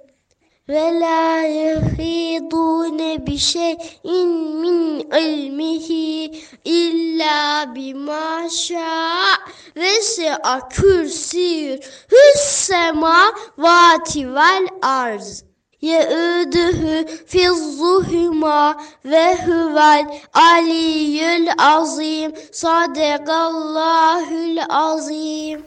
ve 0.69 0.99
la 0.99 1.41
yuhidune 1.41 3.27
bi 3.27 3.37
şey'in 3.37 4.29
min 4.61 4.99
ilmihi 4.99 6.31
illa 6.65 7.75
bima 7.75 8.49
şa' 8.49 9.37
ve 9.75 10.01
se'a 10.01 10.69
kürsiyür 10.69 11.79
hüssema 12.11 13.33
vati 13.57 14.35
vel 14.35 14.67
arz. 14.81 15.43
Yeüdühü 15.81 17.07
fizzuhuma 17.27 18.77
ve 19.05 19.35
huvel 19.45 20.19
aliyyül 20.33 21.47
azim. 21.57 22.33
Sadakallahül 22.51 24.59
azim. 24.69 25.65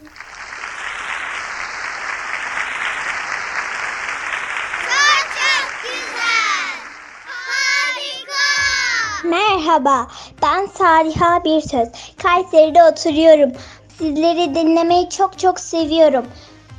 Merhaba, 9.26 10.08
ben 10.42 10.66
Sariha 10.66 11.44
Birsöz. 11.44 11.88
Kayseri'de 12.22 12.84
oturuyorum. 12.84 13.52
Sizleri 13.98 14.54
dinlemeyi 14.54 15.10
çok 15.10 15.38
çok 15.38 15.60
seviyorum. 15.60 16.26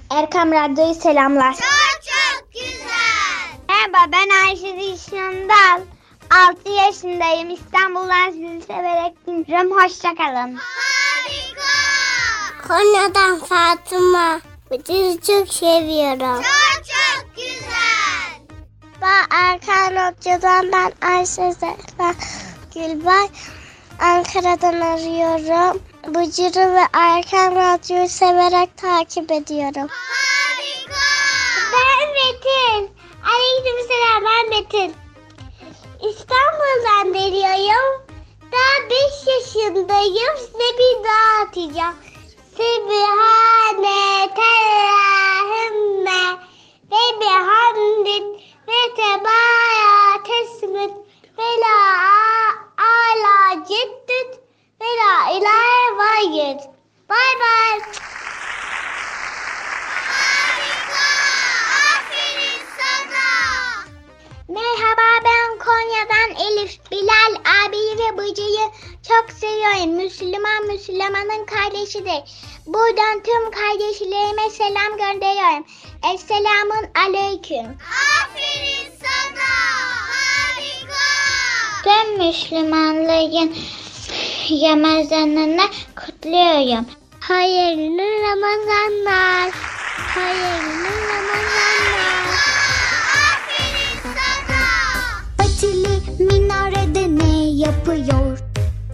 Erkam 0.10 0.52
Radyo'yu 0.52 0.94
selamlar. 0.96 1.54
Çok 1.54 1.62
çok 2.04 2.54
güzel. 2.54 3.48
Merhaba, 3.70 4.12
ben 4.12 4.48
Ayşe 4.48 4.80
Dişyandal. 4.80 5.82
6 6.50 6.70
yaşındayım. 6.70 7.50
İstanbul'dan 7.50 8.32
sizi 8.32 8.62
severek 8.68 9.28
dinliyorum. 9.28 9.72
Hoşçakalın. 9.72 10.58
Harika. 10.58 11.68
Konya'dan 12.68 13.40
Fatıma. 13.40 14.42
Sizi 14.88 15.22
çok 15.28 15.54
seviyorum. 15.54 16.44
Çok 16.44 16.86
çok 16.86 17.36
güzel. 17.36 18.27
Ben 19.02 19.26
Erkan 19.32 19.96
Radyo'dan 19.96 20.72
ben 20.72 21.08
Ayşe 21.08 21.52
Zehra 21.52 22.16
Gülbay. 22.74 23.28
Ankara'dan 24.00 24.82
arıyorum. 24.82 25.82
Bıcır'ı 26.08 26.74
ve 26.74 26.88
Erkan 26.94 27.56
Radyo'yu 27.56 28.10
severek 28.10 28.78
takip 28.78 29.32
ediyorum. 29.32 29.88
Harika. 29.90 31.02
Ben 31.74 32.08
Metin. 32.14 32.96
Aleyküm 33.26 33.88
selam 33.88 34.24
ben 34.26 34.50
Metin. 34.50 34.96
İstanbul'dan 36.10 37.14
geliyorum. 37.14 38.06
Daha 38.52 38.90
5 38.90 39.28
yaşındayım. 39.28 40.38
Size 40.38 40.70
bir 40.80 41.04
daha 41.04 41.44
atacağım. 41.44 41.96
Sübhane 42.58 44.30
terahümme 44.36 46.22
ve 46.92 47.22
bihamdin 47.22 48.47
ve 48.68 48.96
tebaya 48.96 50.24
tesmit 50.24 50.92
ve 51.38 51.50
la 51.62 51.80
ala 52.78 53.66
ciddit 53.68 54.32
ve 54.82 54.90
la 55.00 55.32
ilahe 55.32 55.98
vayyid. 55.98 56.60
Bay 57.10 57.32
bay. 57.42 57.80
Harika. 60.12 61.08
Aferin 61.96 62.62
sana. 62.78 63.28
Merhaba 64.48 65.08
ben 65.26 65.60
Konya'dan 65.60 66.32
Elif. 66.46 66.92
Bilal 66.92 67.34
abiyi 67.66 67.98
ve 67.98 68.18
bıcıyı 68.18 68.68
çok 69.08 69.32
seviyorum. 69.32 69.96
Müslüman 69.96 70.66
Müslümanın 70.68 71.46
kardeşidir. 71.46 72.24
Buradan 72.68 73.24
tüm 73.24 73.52
kardeşlerime 73.52 74.50
selam 74.50 74.98
gönderiyorum. 74.98 75.66
Esselamun 76.14 76.86
aleyküm. 76.96 77.78
Aferin 78.20 78.92
sana. 79.02 79.54
Harika. 80.14 81.08
Tüm 81.84 82.28
Müslümanların 82.28 83.56
Ramazanını 84.50 85.62
kutluyorum. 85.96 86.86
Hayırlı 87.20 88.04
Ramazanlar. 88.24 89.52
Hayırlı 90.16 90.90
Ramazanlar. 91.08 92.28
Aferin 93.32 94.00
sana. 94.04 94.62
Patili 95.38 96.24
minarede 96.24 97.24
ne 97.24 97.50
yapıyor? 97.66 98.40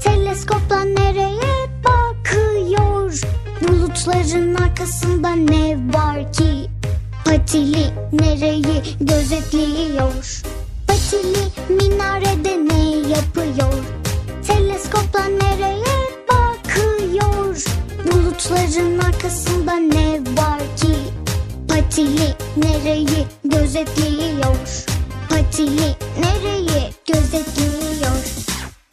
Teleskopla 0.04 0.84
nereye 0.84 1.70
bakıyor? 1.84 3.43
Bulutların 3.68 4.56
arkasında 4.56 5.30
ne 5.30 5.78
var 5.94 6.34
ki? 6.34 6.70
Patili 7.26 7.86
nereyi 8.14 8.84
gözetliyor? 9.02 10.42
Patili 10.88 11.44
minarede 11.70 12.58
ne 12.58 13.10
yapıyor? 13.10 13.84
Teleskopla 14.48 15.24
nereye 15.26 15.98
bakıyor? 16.30 17.64
Bulutların 18.12 19.00
arkasında 19.00 19.74
ne 19.74 20.20
var 20.42 20.60
ki? 20.78 20.96
Patili 21.68 22.36
nereyi 22.58 23.28
gözetliyor? 23.46 24.86
Patili 25.30 25.96
nereyi 26.20 26.94
gözetliyor? 27.14 28.24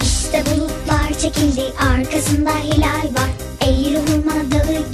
İşte 0.03 0.45
bulutlar 0.47 1.19
çekildi 1.19 1.63
arkasında 1.81 2.51
hilal 2.51 3.05
var. 3.05 3.50
Eğri 3.61 3.99
vurmalı 3.99 4.90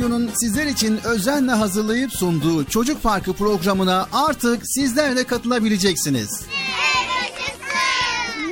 Radyo'nun 0.00 0.30
sizler 0.40 0.66
için 0.66 1.00
özenle 1.04 1.52
hazırlayıp 1.52 2.12
sunduğu 2.12 2.64
Çocuk 2.64 3.02
Parkı 3.02 3.32
programına 3.32 4.08
artık 4.12 4.62
sizler 4.64 5.16
de 5.16 5.24
katılabileceksiniz. 5.24 6.42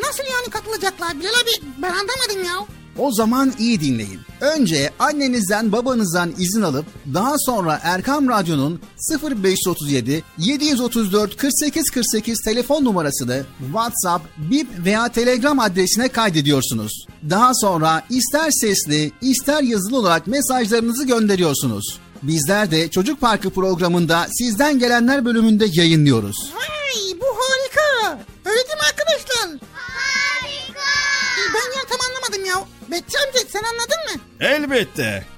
Nasıl 0.03 0.25
yani 0.33 0.51
katılacaklar 0.51 1.19
Bilal 1.21 1.31
abi 1.31 1.67
ben 1.83 1.91
anlamadım 1.91 2.45
ya. 2.45 2.67
O 2.99 3.13
zaman 3.13 3.53
iyi 3.59 3.81
dinleyin. 3.81 4.21
Önce 4.41 4.91
annenizden 4.99 5.73
babanızdan 5.73 6.35
izin 6.39 6.63
alıp 6.63 6.87
daha 7.15 7.39
sonra 7.39 7.81
Erkam 7.83 8.29
Radyo'nun 8.29 8.81
0537 9.11 10.25
734 10.39 11.37
48 11.37 11.91
48 11.91 12.41
telefon 12.45 12.85
numarasını 12.85 13.45
WhatsApp, 13.61 14.25
Bip 14.37 14.69
veya 14.85 15.09
Telegram 15.09 15.59
adresine 15.59 16.09
kaydediyorsunuz. 16.09 17.07
Daha 17.31 17.55
sonra 17.55 18.03
ister 18.11 18.51
sesli 18.51 19.13
ister 19.21 19.63
yazılı 19.63 19.97
olarak 19.99 20.27
mesajlarınızı 20.27 21.07
gönderiyorsunuz. 21.07 21.99
Bizler 22.23 22.71
de 22.71 22.91
Çocuk 22.91 23.21
Parkı 23.21 23.51
programında 23.51 24.27
sizden 24.39 24.79
gelenler 24.79 25.25
bölümünde 25.25 25.67
yayınlıyoruz. 25.73 26.37
Vay 26.55 27.21
bu 27.21 27.27
harika. 27.27 28.19
Öyle 28.45 28.57
değil 28.57 28.79
mi 28.79 28.87
arkadaşlar? 28.91 29.59
Harika. 29.73 30.91
Ben 31.55 31.79
ya 31.79 31.85
tam 31.89 31.99
anlamadım 32.11 32.45
ya. 32.45 32.65
Bekçi 32.91 33.19
amca 33.19 33.41
sen 33.49 33.63
anladın 33.63 34.15
mı? 34.15 34.21
Elbette. 34.41 35.38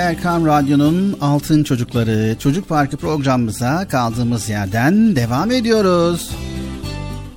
Erkam 0.00 0.46
Radyo'nun 0.46 1.18
Altın 1.20 1.64
Çocukları 1.64 2.36
Çocuk 2.38 2.68
Parkı 2.68 2.96
programımıza 2.96 3.88
kaldığımız 3.88 4.48
yerden 4.48 5.16
devam 5.16 5.50
ediyoruz. 5.50 6.30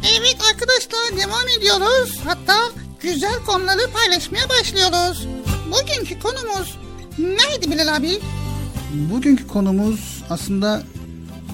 Evet 0.03 0.37
arkadaşlar 0.53 1.27
devam 1.27 1.47
ediyoruz. 1.57 2.19
Hatta 2.25 2.55
güzel 3.01 3.35
konuları 3.45 3.91
paylaşmaya 3.93 4.49
başlıyoruz. 4.49 5.27
Bugünkü 5.71 6.19
konumuz 6.19 6.77
neydi 7.17 7.71
Bilal 7.71 7.95
abi? 7.95 8.19
Bugünkü 8.93 9.47
konumuz 9.47 10.23
aslında 10.29 10.83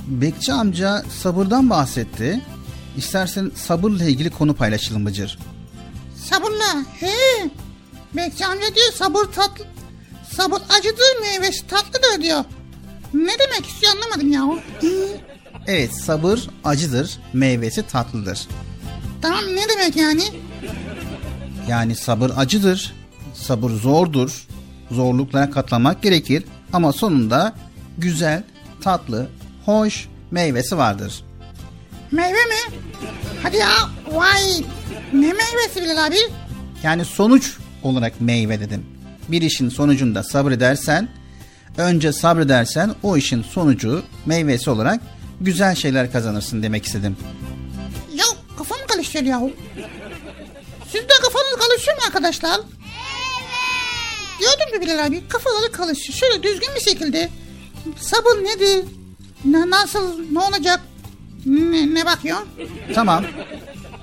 Bekçi 0.08 0.54
amca 0.54 1.04
sabırdan 1.22 1.70
bahsetti. 1.70 2.42
İstersen 2.98 3.52
sabırla 3.56 4.04
ilgili 4.04 4.30
konu 4.30 4.54
paylaşalım 4.56 5.06
Bıcır. 5.06 5.40
Sabırla. 6.30 6.86
He. 7.00 7.50
Bekçi 8.16 8.46
amca 8.46 8.76
diyor 8.76 8.94
sabır 8.94 9.26
tatlı. 9.26 9.66
Sabır 10.40 10.62
acıdır 10.78 11.22
meyvesi 11.22 11.68
tatlıdır 11.68 12.22
diyor. 12.22 12.44
Ne 13.14 13.32
demek 13.40 13.66
istiyor 13.68 13.94
anlamadım 13.96 14.32
ya. 14.32 14.64
Evet 15.68 15.94
sabır 15.94 16.40
acıdır, 16.64 17.20
meyvesi 17.34 17.88
tatlıdır. 17.88 18.48
Tamam 19.22 19.44
ne 19.56 19.70
demek 19.70 19.96
yani? 19.96 20.24
Yani 21.68 21.96
sabır 21.96 22.32
acıdır, 22.38 22.94
sabır 23.34 23.70
zordur, 23.72 24.48
zorluklara 24.92 25.50
katlanmak 25.52 26.02
gerekir 26.04 26.44
ama 26.74 26.94
sonunda 26.94 27.54
güzel, 27.98 28.44
tatlı, 28.82 29.30
hoş 29.66 30.08
meyvesi 30.32 30.78
vardır. 30.78 31.24
Meyve 32.12 32.46
mi? 32.46 32.76
Hadi 33.44 33.58
ya 33.58 33.70
vay. 34.12 34.42
Ne 35.14 35.34
meyvesi 35.34 35.82
Bilal 35.82 36.06
abi? 36.06 36.18
Yani 36.84 37.06
sonuç 37.06 37.58
olarak 37.84 38.22
meyve 38.22 38.60
dedim. 38.60 38.99
Bir 39.32 39.42
işin 39.42 39.70
sonucunda 39.70 40.24
sabredersen, 40.24 41.10
önce 41.78 42.14
sabredersen 42.14 42.96
o 43.04 43.18
işin 43.18 43.44
sonucu 43.44 44.04
meyvesi 44.26 44.70
olarak 44.70 45.02
güzel 45.42 45.76
şeyler 45.76 46.12
kazanırsın 46.12 46.64
demek 46.64 46.86
istedim. 46.86 47.18
Ya 48.16 48.26
kafam 48.58 48.78
karışıyor 48.88 49.26
ya. 49.26 49.42
Siz 50.92 51.02
de 51.02 51.14
kafanız 51.24 51.68
karışıyor 51.68 51.98
mu 51.98 52.04
arkadaşlar? 52.08 52.60
Evet. 52.60 52.66
Gördün 54.40 54.76
mü 54.80 54.86
Bilal 54.86 55.06
abi? 55.06 55.28
Kafaları 55.28 55.72
karışıyor. 55.72 56.18
Şöyle 56.18 56.44
düzgün 56.44 56.70
bir 56.76 56.82
şekilde. 56.82 57.30
Sabır 58.00 58.44
nedir? 58.44 58.86
Ne, 59.46 59.70
nasıl? 59.70 60.20
Ne 60.32 60.40
olacak? 60.40 60.80
Ne, 61.46 61.94
ne 61.96 62.06
bakıyor? 62.06 62.38
Tamam. 62.96 63.24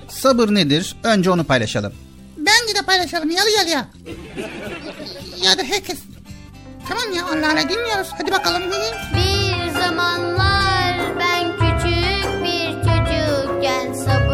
Sabır 0.09 0.53
nedir? 0.53 0.95
Önce 1.03 1.29
onu 1.31 1.43
paylaşalım. 1.43 1.93
Bence 2.67 2.79
de 2.79 2.85
paylaşalım 2.85 3.29
yarı 3.29 3.49
yarıya. 3.49 3.87
Ya 5.43 5.57
da 5.57 5.63
herkes. 5.63 5.99
Tamam 6.89 7.13
ya 7.13 7.25
Allah 7.25 7.51
Allah 7.51 7.69
dinliyoruz. 7.69 8.07
Hadi 8.17 8.31
bakalım. 8.31 8.63
Bir 9.15 9.71
zamanlar 9.81 10.97
ben 11.19 11.51
küçük 11.51 12.43
bir 12.43 12.71
çocukken 12.73 13.93
sabır 13.93 14.26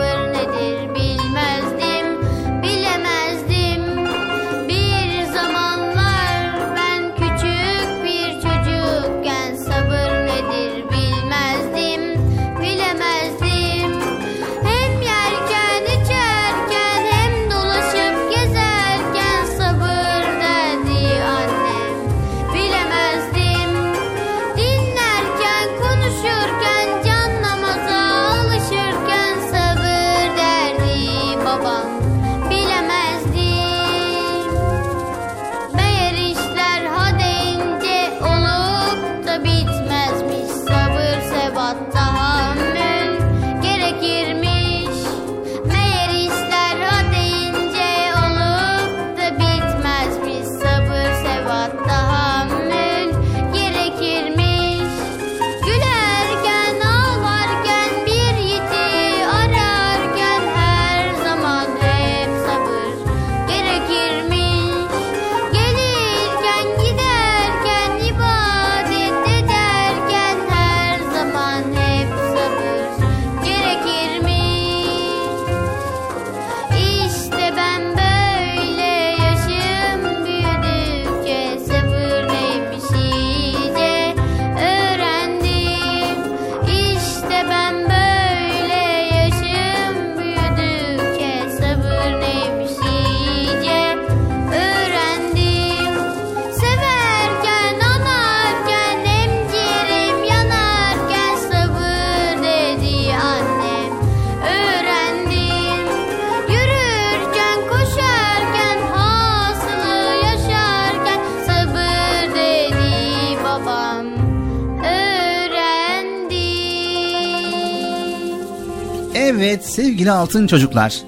sevgili 119.76 120.12
altın 120.12 120.48
çocuklar. 120.48 121.02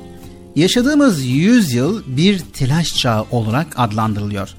Yaşadığımız 0.55 1.25
yüzyıl 1.25 2.03
bir 2.07 2.39
telaş 2.39 2.95
çağı 2.95 3.25
olarak 3.31 3.67
adlandırılıyor. 3.77 4.49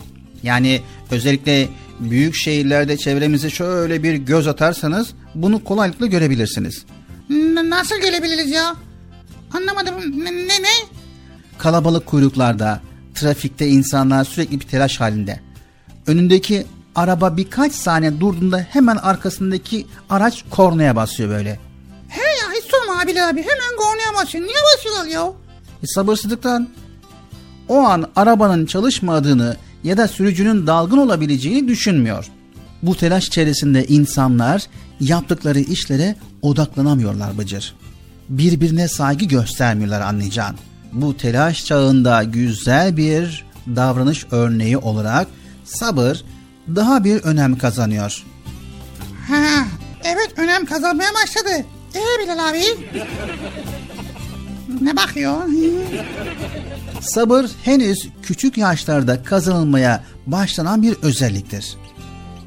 Yani 0.43 0.81
özellikle 1.11 1.69
büyük 2.01 2.35
şehirlerde 2.37 2.97
çevremize 2.97 3.51
şöyle 3.51 4.03
bir 4.03 4.15
göz 4.15 4.47
atarsanız 4.47 5.09
bunu 5.35 5.65
kolaylıkla 5.65 6.07
görebilirsiniz. 6.07 6.85
Nasıl 7.69 8.01
gelebiliriz 8.01 8.51
ya? 8.51 8.77
Anlamadım. 9.55 9.95
Ne 10.25 10.33
ne? 10.33 10.49
ne? 10.49 10.77
Kalabalık 11.59 12.07
kuyruklarda, 12.07 12.81
trafikte 13.15 13.69
insanlar 13.69 14.25
sürekli 14.25 14.61
bir 14.61 14.67
telaş 14.67 15.01
halinde. 15.01 15.41
Önündeki 16.07 16.67
araba 16.95 17.37
birkaç 17.37 17.73
saniye 17.73 18.21
durduğunda 18.21 18.59
hemen 18.59 18.97
arkasındaki 18.97 19.87
araç 20.11 20.45
kornaya 20.51 20.97
basıyor 20.97 21.31
böyle. 21.31 21.66
Sorma 22.71 23.01
abi 23.01 23.23
abi. 23.23 23.43
Hemen 23.43 23.77
kornaya 23.79 24.23
basıyor. 24.23 24.45
Niye 24.45 24.57
basıyorlar 24.75 25.07
ya? 25.07 25.33
E, 25.83 25.87
sabırsızlıktan. 25.87 26.69
O 27.69 27.79
an 27.79 28.11
arabanın 28.17 28.67
çalışmadığını 28.67 29.57
ya 29.85 29.97
da 29.97 30.09
sürücünün 30.09 30.67
dalgın 30.67 30.99
olabileceğini 30.99 31.69
düşünmüyor. 31.69 32.27
Bu 32.83 32.97
telaş 32.97 33.27
içerisinde 33.27 33.87
insanlar 33.87 34.67
yaptıkları 35.01 35.61
işlere 35.61 36.17
odaklanamıyorlar 36.43 37.39
Bıcır. 37.39 37.75
Birbirine 38.29 38.89
saygı 38.89 39.25
göstermiyorlar 39.25 40.01
anlayacağın. 40.01 40.57
Bu 40.93 41.17
telaş 41.17 41.65
çağında 41.65 42.23
güzel 42.23 42.97
bir 42.97 43.47
davranış 43.77 44.27
örneği 44.31 44.79
olarak 44.79 45.27
sabır 45.65 46.25
daha 46.77 47.05
bir 47.05 47.23
önem 47.23 47.59
kazanıyor. 47.59 48.25
Ha, 49.29 49.67
evet 50.05 50.33
önem 50.37 50.67
kazanmaya 50.67 51.11
başladı. 51.15 51.67
Ee 51.97 52.23
Bilal 52.23 52.49
abi? 52.49 52.63
ne 54.81 54.97
bakıyor? 54.97 55.37
Sabır 57.01 57.47
henüz 57.63 58.09
küçük 58.23 58.59
yaşlarda 58.59 59.23
kazanılmaya 59.23 60.05
başlanan 60.27 60.83
bir 60.83 60.97
özelliktir. 61.03 61.77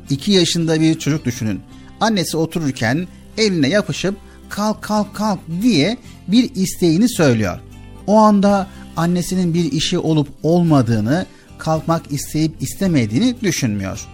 2 0.09 0.31
yaşında 0.31 0.81
bir 0.81 0.99
çocuk 0.99 1.25
düşünün. 1.25 1.61
Annesi 2.01 2.37
otururken 2.37 3.07
eline 3.37 3.67
yapışıp 3.67 4.15
kalk 4.49 4.81
kalk 4.81 5.15
kalk 5.15 5.39
diye 5.61 5.97
bir 6.27 6.55
isteğini 6.55 7.09
söylüyor. 7.09 7.59
O 8.07 8.17
anda 8.17 8.67
annesinin 8.97 9.53
bir 9.53 9.71
işi 9.71 9.99
olup 9.99 10.27
olmadığını, 10.43 11.25
kalkmak 11.57 12.11
isteyip 12.11 12.61
istemediğini 12.61 13.41
düşünmüyor. 13.41 14.07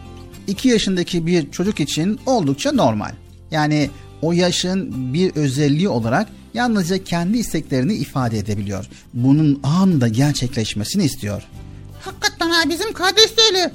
2 0.47 0.69
yaşındaki 0.69 1.25
bir 1.25 1.51
çocuk 1.51 1.79
için 1.79 2.19
oldukça 2.25 2.71
normal. 2.71 3.11
Yani 3.51 3.89
o 4.21 4.31
yaşın 4.31 5.13
bir 5.13 5.35
özelliği 5.35 5.89
olarak 5.89 6.27
yalnızca 6.53 7.03
kendi 7.03 7.37
isteklerini 7.37 7.93
ifade 7.93 8.37
edebiliyor. 8.37 8.85
Bunun 9.13 9.59
anında 9.63 10.07
gerçekleşmesini 10.07 11.03
istiyor. 11.03 11.43
Hakikaten 12.01 12.49
ha 12.49 12.69
bizim 12.69 12.93
kardeş 12.93 13.37
de 13.37 13.41
öyle. 13.49 13.71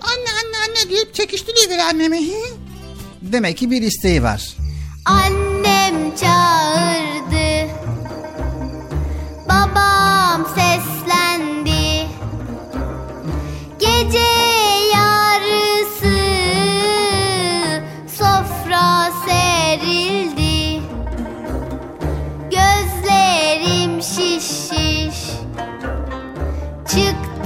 Anne 0.00 0.30
anne 0.42 0.56
anne 0.68 0.90
deyip 0.90 1.14
çekiştiriyor 1.14 1.78
annemi. 1.78 2.20
Demek 3.22 3.56
ki 3.56 3.70
bir 3.70 3.82
isteği 3.82 4.22
var. 4.22 4.56
Annem 5.04 6.16
çağırdı 6.16 7.70
Babam 9.48 10.46
seslendi 10.54 12.08
Gece 13.80 14.45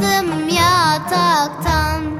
Çıktım 0.00 0.48
yataktan 0.48 2.19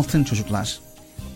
altın 0.00 0.24
çocuklar, 0.24 0.78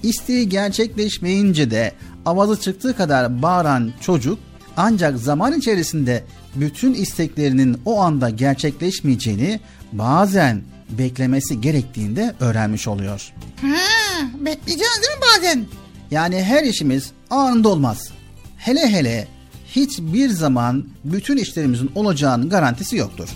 isteği 0.02 0.48
gerçekleşmeyince 0.48 1.70
de 1.70 1.92
avazı 2.26 2.60
çıktığı 2.60 2.96
kadar 2.96 3.42
bağıran 3.42 3.92
çocuk 4.00 4.38
ancak 4.76 5.18
zaman 5.18 5.58
içerisinde 5.58 6.24
bütün 6.54 6.94
isteklerinin 6.94 7.80
o 7.84 8.00
anda 8.00 8.30
gerçekleşmeyeceğini 8.30 9.60
bazen 9.92 10.62
beklemesi 10.90 11.60
gerektiğinde 11.60 12.34
öğrenmiş 12.40 12.88
oluyor. 12.88 13.32
Ha, 13.60 13.76
bekleyeceğiz 14.40 15.02
değil 15.02 15.18
mi 15.18 15.24
bazen? 15.36 15.66
Yani 16.10 16.42
her 16.42 16.64
işimiz 16.64 17.10
anında 17.30 17.68
olmaz. 17.68 18.08
Hele 18.56 18.88
hele 18.88 19.28
hiçbir 19.66 20.28
zaman 20.28 20.88
bütün 21.04 21.36
işlerimizin 21.36 21.90
olacağının 21.94 22.48
garantisi 22.48 22.96
yoktur. 22.96 23.28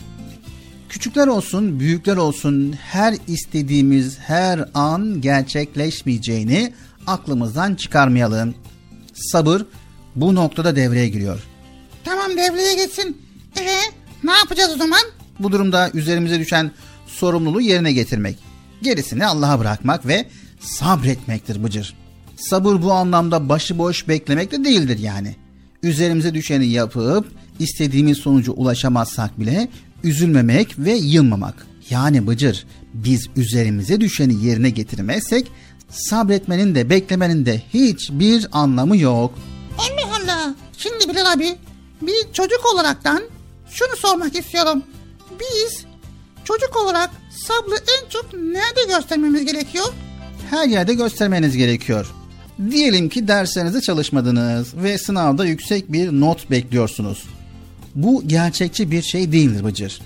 Küçükler 0.89 1.27
olsun, 1.27 1.81
büyükler 1.81 2.17
olsun 2.17 2.73
her 2.73 3.15
istediğimiz 3.27 4.19
her 4.19 4.65
an 4.75 5.21
gerçekleşmeyeceğini 5.21 6.73
aklımızdan 7.07 7.75
çıkarmayalım. 7.75 8.55
Sabır 9.15 9.63
bu 10.17 10.35
noktada 10.35 10.77
devreye 10.77 11.09
giriyor. 11.09 11.43
Tamam 12.05 12.31
devreye 12.31 12.75
geçsin. 12.75 13.17
Ee, 13.61 13.67
ne 14.25 14.33
yapacağız 14.33 14.71
o 14.75 14.77
zaman? 14.77 15.01
Bu 15.41 15.53
durumda 15.53 15.91
üzerimize 15.95 16.39
düşen 16.41 16.71
sorumluluğu 17.07 17.61
yerine 17.61 17.93
getirmek. 17.93 18.39
Gerisini 18.83 19.27
Allah'a 19.27 19.59
bırakmak 19.59 20.07
ve 20.07 20.27
sabretmektir 20.61 21.65
Bıcır. 21.65 21.95
Sabır 22.37 22.83
bu 22.83 22.93
anlamda 22.93 23.49
başıboş 23.49 24.09
beklemek 24.09 24.53
de 24.53 24.65
değildir 24.65 24.99
yani. 24.99 25.37
Üzerimize 25.83 26.35
düşeni 26.35 26.67
yapıp 26.67 27.27
istediğimiz 27.59 28.19
sonucu 28.19 28.53
ulaşamazsak 28.53 29.41
bile 29.41 29.69
üzülmemek 30.05 30.79
ve 30.79 30.93
yılmamak. 30.93 31.67
Yani 31.91 32.27
Bıcır 32.27 32.67
biz 32.95 33.29
üzerimize 33.37 34.01
düşeni 34.01 34.45
yerine 34.47 34.71
getirmezsek 34.71 35.47
sabretmenin 35.91 36.75
de 36.75 36.91
beklemenin 36.91 37.47
de 37.47 37.63
hiçbir 37.75 38.47
anlamı 38.53 38.97
yok. 38.97 39.35
Allah 39.79 40.17
Allah. 40.23 40.55
Şimdi 40.79 41.09
Bilal 41.09 41.33
abi 41.33 41.57
bir 42.03 42.33
çocuk 42.33 42.61
olaraktan 42.75 43.23
şunu 43.71 43.97
sormak 43.97 44.39
istiyorum. 44.39 44.83
Biz 45.41 45.85
çocuk 46.45 46.77
olarak 46.77 47.11
sabrı 47.47 47.77
en 47.77 48.09
çok 48.09 48.35
nerede 48.35 48.95
göstermemiz 48.97 49.45
gerekiyor? 49.45 49.87
Her 50.51 50.69
yerde 50.69 50.95
göstermeniz 50.95 51.57
gerekiyor. 51.57 52.07
Diyelim 52.71 53.09
ki 53.09 53.29
derslerinize 53.29 53.81
çalışmadınız 53.81 54.77
ve 54.77 54.99
sınavda 54.99 55.45
yüksek 55.47 55.93
bir 55.93 56.13
not 56.13 56.51
bekliyorsunuz. 56.51 57.25
Bu 57.95 58.23
gerçekçi 58.27 58.91
bir 58.91 59.03
şey 59.03 59.33
değildir 59.33 59.65
Bıcır. 59.65 60.01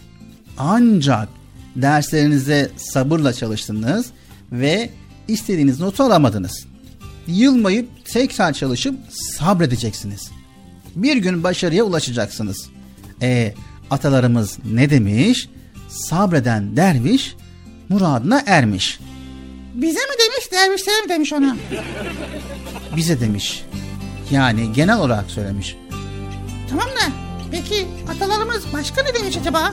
Ancak 0.58 1.28
derslerinize 1.76 2.70
sabırla 2.76 3.32
çalıştınız 3.32 4.06
ve 4.52 4.90
istediğiniz 5.28 5.80
notu 5.80 6.02
alamadınız. 6.02 6.66
Yılmayıp 7.26 7.88
tekrar 8.04 8.52
çalışıp 8.52 8.94
sabredeceksiniz. 9.10 10.30
Bir 10.96 11.16
gün 11.16 11.42
başarıya 11.42 11.84
ulaşacaksınız. 11.84 12.68
E 13.22 13.54
atalarımız 13.90 14.58
ne 14.72 14.90
demiş? 14.90 15.48
Sabreden 15.88 16.76
derviş 16.76 17.34
muradına 17.88 18.42
ermiş. 18.46 19.00
Bize 19.74 19.98
mi 19.98 20.14
demiş 20.18 20.52
dervişlere 20.52 21.02
mi 21.02 21.08
demiş 21.08 21.32
ona? 21.32 21.56
Bize 22.96 23.20
demiş. 23.20 23.64
Yani 24.30 24.72
genel 24.72 24.98
olarak 24.98 25.30
söylemiş. 25.30 25.76
Tamam 26.70 26.86
da 26.88 27.12
peki 27.52 27.86
atalarımız 28.08 28.72
başka 28.72 29.02
ne 29.02 29.14
demiş 29.14 29.36
acaba? 29.36 29.72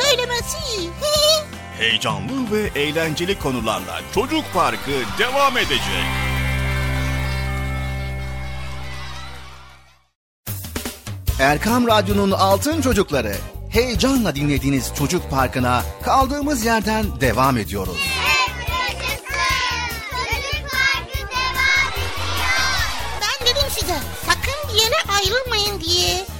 söylemesi. 0.00 0.56
Heyecanlı 1.78 2.52
ve 2.52 2.80
eğlenceli 2.80 3.38
konularla 3.38 4.00
Çocuk 4.14 4.44
Parkı 4.54 4.90
devam 5.18 5.56
edecek. 5.56 6.04
Erkam 11.40 11.86
Radyo'nun 11.86 12.30
Altın 12.30 12.80
Çocukları 12.80 13.36
heyecanla 13.70 14.34
dinlediğiniz 14.34 14.92
Çocuk 14.98 15.30
Parkı'na 15.30 15.82
kaldığımız 16.02 16.64
yerden 16.64 17.20
devam 17.20 17.58
ediyoruz. 17.58 17.98
Ben 23.20 23.46
dedim 23.46 23.68
size 23.70 23.96
sakın 24.26 24.74
bir 24.74 24.82
yere 24.82 24.94
ayrılmayın 25.18 25.80
diye. 25.80 26.39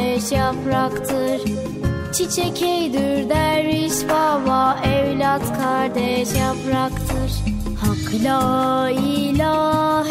Kardeş 0.00 0.32
yapraktır. 0.32 1.40
Çiçek 2.12 2.62
eydür 2.62 3.28
derviş 3.28 4.08
baba 4.08 4.78
Evlat 4.84 5.42
kardeş 5.60 6.28
yapraktır. 6.34 7.32
Hak 7.80 8.24
la 8.24 8.90
ilahe 8.90 10.09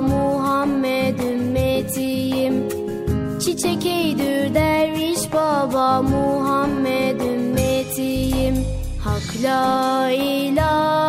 Muhammed 0.00 1.18
ümmetiyim. 1.18 2.68
Çiçek 3.40 3.86
eydür 3.86 4.54
derviş 4.54 5.32
baba 5.32 6.02
Muhammed 6.02 7.20
ümmetiyim. 7.20 8.54
Hak 9.04 9.42
la 9.42 10.10
ilahe 10.10 11.07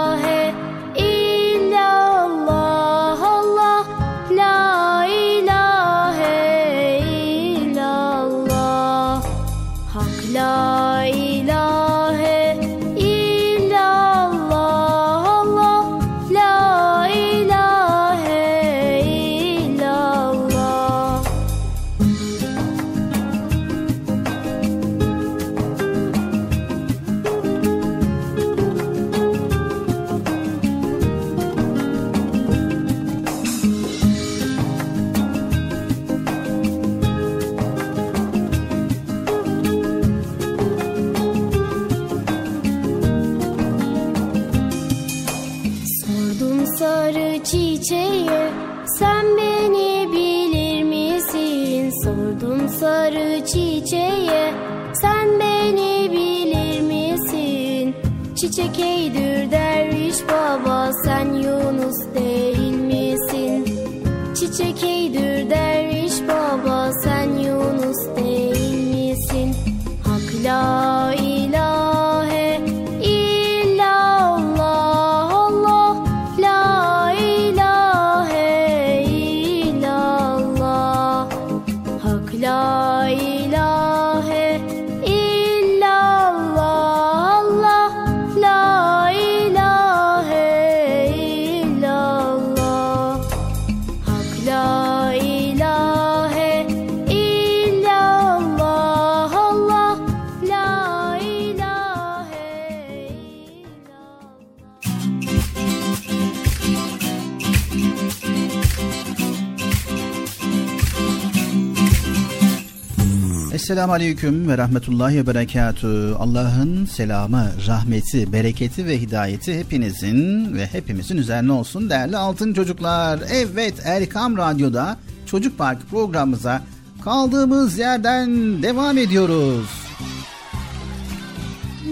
Esselamu 113.70 113.94
Aleyküm 113.94 114.50
ve 114.50 114.58
Rahmetullahi 114.58 115.18
ve 115.18 115.28
Berekatü. 115.28 116.16
Allah'ın 116.20 116.86
selamı, 116.86 117.52
rahmeti, 117.68 118.34
bereketi 118.34 118.86
ve 118.86 119.02
hidayeti 119.02 119.60
hepinizin 119.60 120.54
ve 120.56 120.66
hepimizin 120.66 121.18
üzerine 121.18 121.52
olsun 121.52 121.90
değerli 121.90 122.18
altın 122.18 122.54
çocuklar. 122.54 123.20
Evet 123.32 123.74
Erkam 123.84 124.38
Radyo'da 124.38 124.98
Çocuk 125.26 125.58
Parkı 125.58 125.86
programımıza 125.86 126.62
kaldığımız 127.04 127.78
yerden 127.78 128.30
devam 128.64 128.98
ediyoruz. 128.98 129.70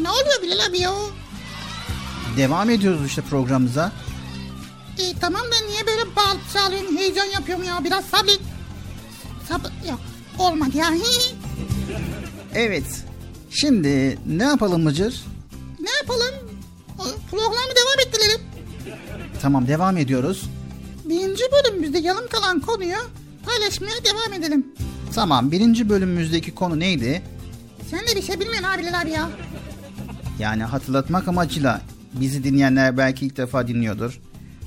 Ne 0.02 0.10
oluyor 0.10 0.42
Bilal 0.44 0.70
abi 0.70 0.80
ya? 0.80 0.92
Devam 2.38 2.70
ediyoruz 2.70 3.06
işte 3.06 3.22
programımıza. 3.22 3.92
E, 4.98 5.20
tamam 5.20 5.42
da 5.42 5.68
niye 5.68 5.88
böyle 5.88 6.16
bağlı 6.16 6.40
çağırıyorsun 6.54 6.98
heyecan 6.98 7.26
yapıyorum 7.26 7.64
ya 7.64 7.84
biraz 7.84 8.06
sabret. 8.06 8.40
Sabır 9.48 9.72
yok 9.90 10.00
olmadı 10.40 10.78
ya. 10.78 10.90
Evet. 12.58 13.04
Şimdi 13.50 14.18
ne 14.28 14.44
yapalım 14.44 14.84
Mıcır? 14.84 15.24
ne 15.80 15.90
yapalım? 15.92 16.36
Programı 17.32 17.54
devam 17.76 18.08
ettirelim. 18.08 18.42
Tamam 19.42 19.68
devam 19.68 19.98
ediyoruz. 19.98 20.50
Birinci 21.06 21.44
bölümümüzde 21.52 21.98
yarım 21.98 22.28
kalan 22.28 22.60
konuyu 22.60 22.96
paylaşmaya 23.46 24.04
devam 24.06 24.42
edelim. 24.42 24.66
Tamam 25.16 25.52
birinci 25.52 25.90
bölümümüzdeki 25.90 26.56
konu 26.56 26.80
neydi? 26.80 27.22
Sen 27.90 28.00
de 28.00 28.16
bir 28.16 28.22
şey 28.22 28.40
bilmiyorsun 28.40 28.64
abi 28.64 28.82
Bilal 28.82 29.02
abi 29.02 29.10
ya. 29.10 29.30
Yani 30.40 30.64
hatırlatmak 30.64 31.28
amacıyla 31.28 31.82
bizi 32.14 32.44
dinleyenler 32.44 32.98
belki 32.98 33.26
ilk 33.26 33.38
defa 33.38 33.68
dinliyordur. 33.68 34.20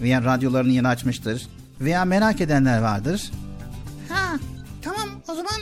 Veya 0.02 0.24
radyolarını 0.24 0.72
yeni 0.72 0.88
açmıştır. 0.88 1.48
Veya 1.80 2.04
merak 2.04 2.40
edenler 2.40 2.80
vardır. 2.82 3.30
Ha 4.08 4.36
tamam 4.82 5.08
o 5.28 5.34
zaman 5.34 5.54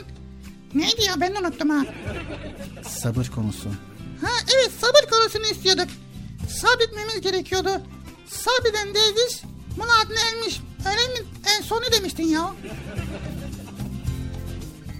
neydi 0.74 1.02
ya 1.02 1.20
ben 1.20 1.34
unuttum 1.34 1.70
ha. 1.70 1.84
Sabır 2.88 3.26
konusu. 3.34 3.68
Ha 4.20 4.30
evet 4.54 4.70
sabır 4.80 5.10
konusunu 5.10 5.46
istiyorduk. 5.46 5.86
Sabretmemiz 6.60 7.20
gerekiyordu. 7.20 7.70
Sabreden 8.26 8.94
derviş 8.94 9.42
muradına 9.76 10.18
ermiş. 10.32 10.60
Öyle 10.86 11.20
mi? 11.20 11.26
En 11.58 11.62
sonu 11.62 11.82
demiştin 11.92 12.24
ya. 12.26 12.54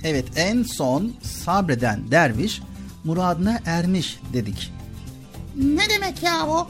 Evet 0.05 0.25
en 0.37 0.63
son 0.63 1.13
sabreden 1.45 2.11
derviş 2.11 2.61
muradına 3.05 3.61
ermiş 3.67 4.19
dedik. 4.33 4.73
Ne 5.57 5.89
demek 5.91 6.23
ya 6.23 6.47
bu? 6.49 6.69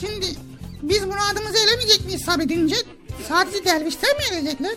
Şimdi 0.00 0.26
biz 0.82 1.00
muradımızı 1.04 1.58
elemeyecek 1.58 2.04
miyiz 2.06 2.22
sabredince? 2.22 2.76
Sadece 3.28 3.64
dervişler 3.64 4.16
mi 4.16 4.22
erecekler? 4.32 4.74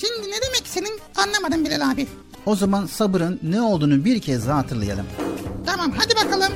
Şimdi 0.00 0.28
ne 0.30 0.42
demek 0.42 0.62
senin 0.64 1.00
anlamadım 1.16 1.64
Bilal 1.64 1.90
abi. 1.90 2.06
O 2.46 2.56
zaman 2.56 2.86
sabırın 2.86 3.40
ne 3.42 3.62
olduğunu 3.62 4.04
bir 4.04 4.20
kez 4.20 4.48
daha 4.48 4.58
hatırlayalım. 4.58 5.06
Tamam 5.66 5.92
hadi 5.98 6.16
bakalım. 6.16 6.52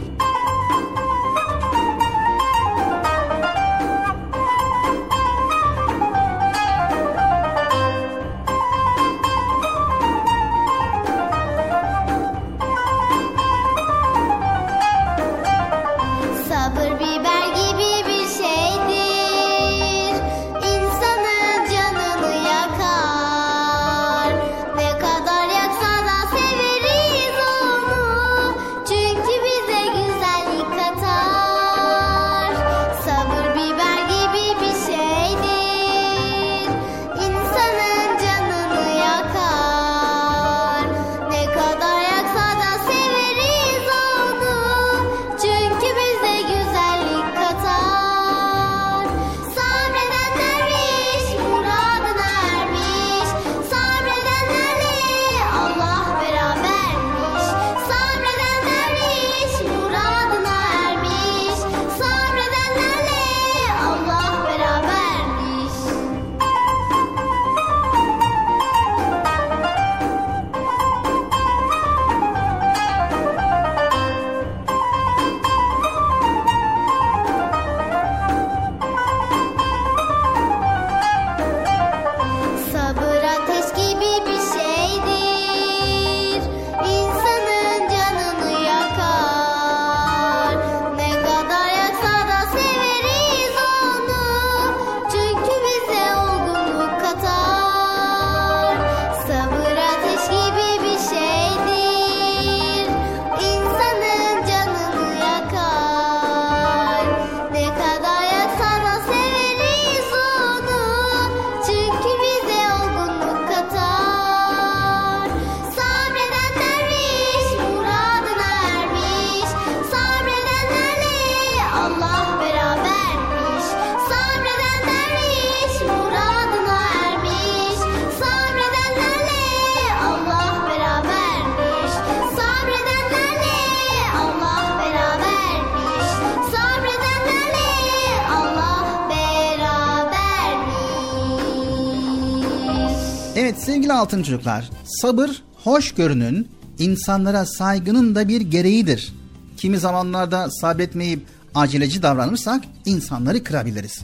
Altın 144.03 144.23
çocuklar, 144.23 144.71
sabır 144.85 145.43
hoşgörünün, 145.65 146.49
insanlara 146.79 147.47
saygının 147.47 148.15
da 148.15 148.29
bir 148.29 148.41
gereğidir. 148.41 149.13
Kimi 149.57 149.79
zamanlarda 149.79 150.51
sabretmeyip 150.51 151.27
aceleci 151.55 152.03
davranırsak 152.03 152.65
insanları 152.87 153.45
kırabiliriz. 153.45 154.01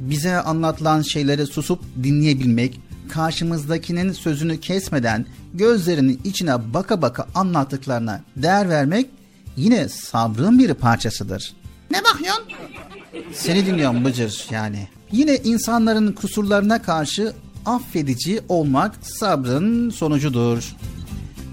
bize 0.00 0.40
anlatılan 0.40 1.02
şeyleri 1.02 1.46
susup 1.46 1.80
dinleyebilmek, 2.02 2.80
karşımızdakinin 3.08 4.12
sözünü 4.12 4.60
kesmeden 4.60 5.26
gözlerinin 5.54 6.20
içine 6.24 6.74
baka 6.74 7.02
baka 7.02 7.26
anlattıklarına 7.34 8.20
değer 8.36 8.68
vermek 8.68 9.06
yine 9.56 9.88
sabrın 9.88 10.58
bir 10.58 10.74
parçasıdır. 10.74 11.52
Ne 11.90 12.04
bakıyorsun? 12.04 12.44
Seni 13.32 13.66
dinliyorum 13.66 14.04
Bıcır 14.04 14.46
yani. 14.50 14.88
Yine 15.12 15.36
insanların 15.36 16.12
kusurlarına 16.12 16.82
karşı 16.82 17.32
affedici 17.66 18.40
olmak 18.48 18.94
sabrın 19.02 19.90
sonucudur. 19.90 20.76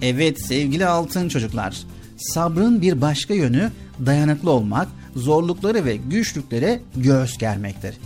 Evet 0.01 0.41
sevgili 0.41 0.85
altın 0.85 1.29
çocuklar, 1.29 1.77
sabrın 2.17 2.81
bir 2.81 3.01
başka 3.01 3.33
yönü 3.33 3.71
dayanıklı 4.05 4.51
olmak, 4.51 4.87
zorlukları 5.15 5.85
ve 5.85 5.95
güçlüklere 5.95 6.81
göğüs 6.95 7.37
germektir. 7.37 7.97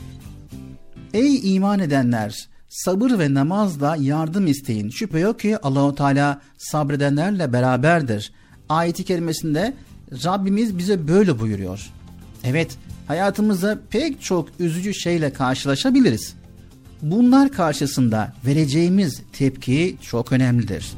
Ey 1.13 1.55
iman 1.55 1.79
edenler, 1.79 2.49
sabır 2.69 3.19
ve 3.19 3.33
namazla 3.33 3.95
yardım 3.99 4.47
isteyin. 4.47 4.89
Şüphe 4.89 5.19
yok 5.19 5.39
ki 5.39 5.57
Allahu 5.57 5.95
Teala 5.95 6.41
sabredenlerle 6.57 7.53
beraberdir. 7.53 8.31
Ayeti 8.69 9.03
kerimesinde 9.03 9.73
Rabbimiz 10.23 10.77
bize 10.77 11.07
böyle 11.07 11.39
buyuruyor. 11.39 11.91
Evet, 12.43 12.77
hayatımızda 13.07 13.79
pek 13.89 14.21
çok 14.21 14.49
üzücü 14.59 14.93
şeyle 14.93 15.33
karşılaşabiliriz. 15.33 16.35
Bunlar 17.01 17.51
karşısında 17.51 18.33
vereceğimiz 18.45 19.21
tepki 19.33 19.97
çok 20.01 20.31
önemlidir. 20.31 20.91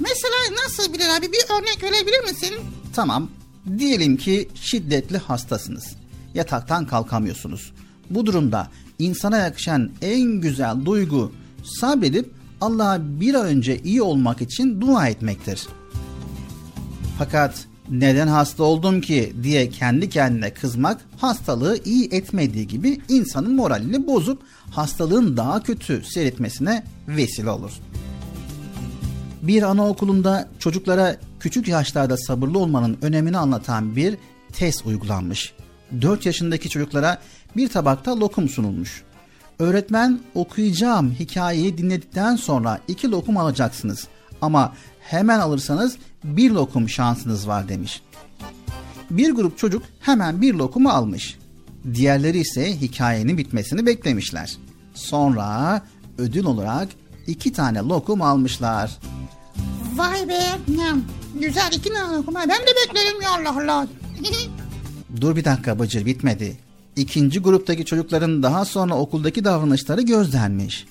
Mesela 0.00 0.62
nasıl 0.64 0.92
Bilal 0.92 1.16
abi 1.16 1.26
bir 1.32 1.44
örnek 1.58 1.82
verebilir 1.82 2.20
misin? 2.20 2.54
Tamam, 2.94 3.30
diyelim 3.78 4.16
ki 4.16 4.48
şiddetli 4.54 5.18
hastasınız. 5.18 5.96
Yataktan 6.34 6.86
kalkamıyorsunuz. 6.86 7.72
Bu 8.10 8.26
durumda 8.26 8.68
insana 8.98 9.36
yakışan 9.36 9.90
en 10.02 10.22
güzel 10.22 10.84
duygu 10.84 11.32
sabredip 11.64 12.30
Allah'a 12.60 13.20
bir 13.20 13.34
an 13.34 13.46
önce 13.46 13.78
iyi 13.78 14.02
olmak 14.02 14.40
için 14.42 14.80
dua 14.80 15.08
etmektir. 15.08 15.68
Fakat 17.18 17.66
neden 17.90 18.26
hasta 18.26 18.62
oldum 18.62 19.00
ki 19.00 19.32
diye 19.42 19.68
kendi 19.70 20.10
kendine 20.10 20.54
kızmak 20.54 21.00
hastalığı 21.16 21.78
iyi 21.84 22.08
etmediği 22.10 22.68
gibi 22.68 23.00
insanın 23.08 23.54
moralini 23.54 24.06
bozup 24.06 24.42
hastalığın 24.70 25.36
daha 25.36 25.62
kötü 25.62 26.02
seyretmesine 26.04 26.84
vesile 27.08 27.50
olur. 27.50 27.72
Bir 29.42 29.62
anaokulunda 29.62 30.48
çocuklara 30.58 31.16
küçük 31.40 31.68
yaşlarda 31.68 32.16
sabırlı 32.16 32.58
olmanın 32.58 32.98
önemini 33.02 33.38
anlatan 33.38 33.96
bir 33.96 34.16
test 34.52 34.86
uygulanmış. 34.86 35.52
4 36.02 36.26
yaşındaki 36.26 36.68
çocuklara 36.68 37.18
bir 37.56 37.68
tabakta 37.68 38.20
lokum 38.20 38.48
sunulmuş. 38.48 39.02
Öğretmen 39.58 40.20
okuyacağım 40.34 41.14
hikayeyi 41.18 41.78
dinledikten 41.78 42.36
sonra 42.36 42.80
iki 42.88 43.10
lokum 43.10 43.36
alacaksınız 43.36 44.08
ama 44.42 44.72
hemen 45.00 45.38
alırsanız 45.38 45.96
bir 46.24 46.50
lokum 46.50 46.88
şansınız 46.88 47.48
var 47.48 47.68
demiş. 47.68 48.02
Bir 49.10 49.30
grup 49.30 49.58
çocuk 49.58 49.82
hemen 50.00 50.42
bir 50.42 50.54
lokumu 50.54 50.88
almış. 50.88 51.38
Diğerleri 51.94 52.38
ise 52.38 52.80
hikayenin 52.80 53.38
bitmesini 53.38 53.86
beklemişler. 53.86 54.56
Sonra 54.94 55.82
ödül 56.18 56.44
olarak 56.44 56.88
iki 57.26 57.52
tane 57.52 57.78
lokum 57.78 58.22
almışlar. 58.22 58.98
Vay 59.96 60.28
be. 60.28 60.40
Güzel 61.40 61.70
iki 61.72 61.92
tane 61.92 62.16
okuma. 62.16 62.40
Ben 62.40 62.48
de 62.48 62.70
beklerim 62.86 63.22
ya 63.22 63.30
Allah 63.30 63.62
Allah. 63.62 63.86
Dur 65.20 65.36
bir 65.36 65.44
dakika 65.44 65.78
Bıcır 65.78 66.06
bitmedi. 66.06 66.56
İkinci 66.96 67.40
gruptaki 67.40 67.84
çocukların 67.84 68.42
daha 68.42 68.64
sonra 68.64 68.94
okuldaki 68.94 69.44
davranışları 69.44 70.02
gözlenmiş. 70.02 70.86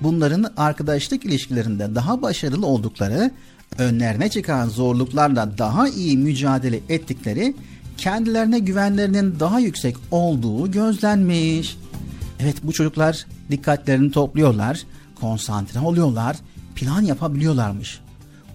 Bunların 0.00 0.52
arkadaşlık 0.56 1.24
ilişkilerinde 1.24 1.94
daha 1.94 2.22
başarılı 2.22 2.66
oldukları, 2.66 3.30
önlerine 3.78 4.28
çıkan 4.28 4.68
zorluklarla 4.68 5.58
daha 5.58 5.88
iyi 5.88 6.16
mücadele 6.16 6.80
ettikleri, 6.88 7.54
kendilerine 7.96 8.58
güvenlerinin 8.58 9.40
daha 9.40 9.60
yüksek 9.60 9.96
olduğu 10.10 10.70
gözlenmiş. 10.70 11.78
Evet 12.40 12.56
bu 12.62 12.72
çocuklar 12.72 13.26
dikkatlerini 13.50 14.10
topluyorlar, 14.10 14.82
konsantre 15.20 15.80
oluyorlar, 15.80 16.36
plan 16.74 17.02
yapabiliyorlarmış. 17.02 18.00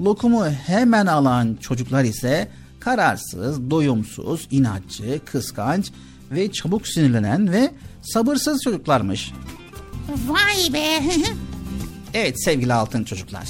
Lokumu 0.01 0.45
hemen 0.45 1.05
alan 1.05 1.57
çocuklar 1.61 2.03
ise 2.03 2.47
kararsız, 2.79 3.71
doyumsuz, 3.71 4.47
inatçı, 4.51 5.19
kıskanç 5.25 5.91
ve 6.31 6.51
çabuk 6.51 6.87
sinirlenen 6.87 7.51
ve 7.51 7.71
sabırsız 8.01 8.61
çocuklarmış. 8.61 9.31
Vay 10.27 10.73
be. 10.73 11.03
evet 12.13 12.43
sevgili 12.43 12.73
altın 12.73 13.03
çocuklar. 13.03 13.49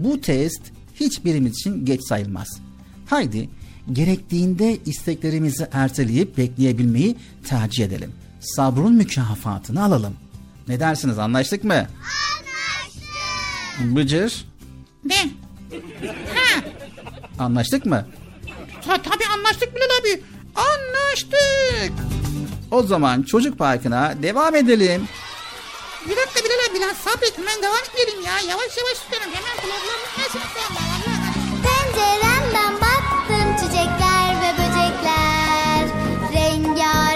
Bu 0.00 0.20
test 0.20 0.62
hiçbirimiz 1.00 1.52
için 1.52 1.84
geç 1.84 2.00
sayılmaz. 2.08 2.48
Haydi 3.06 3.48
gerektiğinde 3.92 4.78
isteklerimizi 4.86 5.68
erteleyip 5.72 6.38
bekleyebilmeyi 6.38 7.16
tercih 7.48 7.84
edelim. 7.84 8.12
Sabrın 8.40 8.94
mükafatını 8.94 9.84
alalım. 9.84 10.14
Ne 10.68 10.80
dersiniz 10.80 11.18
anlaştık 11.18 11.64
mı? 11.64 11.74
Anlaştık. 11.74 13.96
Bıcır? 13.96 14.44
Ne? 15.04 15.30
Ha. 16.34 16.60
Anlaştık 17.38 17.86
mı? 17.86 18.06
Ta, 18.84 19.02
tabii 19.02 19.24
anlaştık 19.38 19.68
Bilal 19.74 20.00
abi. 20.00 20.22
Anlaştık. 20.54 21.92
O 22.70 22.82
zaman 22.82 23.22
çocuk 23.22 23.58
parkına 23.58 24.14
devam 24.22 24.54
edelim. 24.54 25.02
Bir 26.08 26.16
dakika 26.16 26.44
Bilal 26.44 26.70
abi 26.70 26.74
biraz 26.74 26.96
sabret 26.96 27.38
ben 27.38 27.62
devam 27.62 27.84
edelim 27.94 28.20
ya. 28.22 28.32
Yavaş 28.32 28.76
yavaş 28.76 28.98
tutarım 28.98 29.32
hemen 29.34 29.56
kulaklarımı 29.62 30.08
kesin 30.16 30.40
sen 30.54 30.70
Penceremden 31.64 32.74
baktım 32.74 33.56
çiçekler 33.56 34.30
ve 34.42 34.50
böcekler. 34.58 35.84
Rengarenkti 36.32 37.09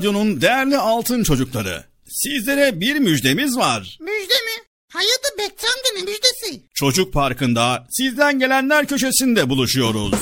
Radyo'nun 0.00 0.40
değerli 0.40 0.78
altın 0.78 1.22
çocukları. 1.22 1.84
Sizlere 2.08 2.80
bir 2.80 2.96
müjdemiz 2.96 3.56
var. 3.56 3.98
Müjde 4.00 4.34
mi? 4.34 4.64
Hayırdır 4.92 5.38
Bekçam'da 5.38 5.88
ne 5.96 6.00
müjdesi? 6.02 6.62
Çocuk 6.74 7.12
Parkı'nda 7.12 7.86
sizden 7.90 8.38
gelenler 8.38 8.86
köşesinde 8.86 9.48
buluşuyoruz. 9.48 10.14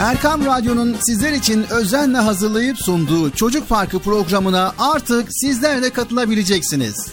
Erkam 0.00 0.46
Radyo'nun 0.46 0.96
sizler 1.06 1.32
için 1.32 1.66
özenle 1.70 2.18
hazırlayıp 2.18 2.78
sunduğu 2.78 3.30
Çocuk 3.30 3.68
Parkı 3.68 3.98
programına 3.98 4.74
artık 4.78 5.28
sizler 5.30 5.82
de 5.82 5.90
katılabileceksiniz. 5.90 7.06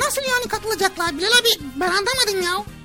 Nasıl 0.00 0.22
yani 0.22 0.48
katılacağız? 0.48 0.92
alacaklar 0.92 1.18
Bilal 1.18 1.28
abi? 1.28 1.64
Ben 1.76 1.88
anlamadım 1.88 2.42
ya. 2.42 2.77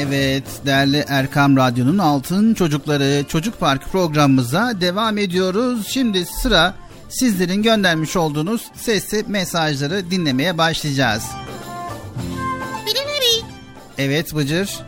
Evet 0.00 0.44
değerli 0.66 1.04
Erkam 1.08 1.56
Radyo'nun 1.56 1.98
Altın 1.98 2.54
Çocukları 2.54 3.24
Çocuk 3.28 3.60
Park 3.60 3.92
programımıza 3.92 4.80
devam 4.80 5.18
ediyoruz. 5.18 5.86
Şimdi 5.88 6.26
sıra 6.26 6.74
sizlerin 7.08 7.62
göndermiş 7.62 8.16
olduğunuz 8.16 8.62
sesli 8.74 9.24
mesajları 9.28 10.10
dinlemeye 10.10 10.58
başlayacağız. 10.58 11.24
Bilal 12.86 13.02
abi. 13.02 13.44
Evet 13.98 14.34
Bıcır. 14.34 14.78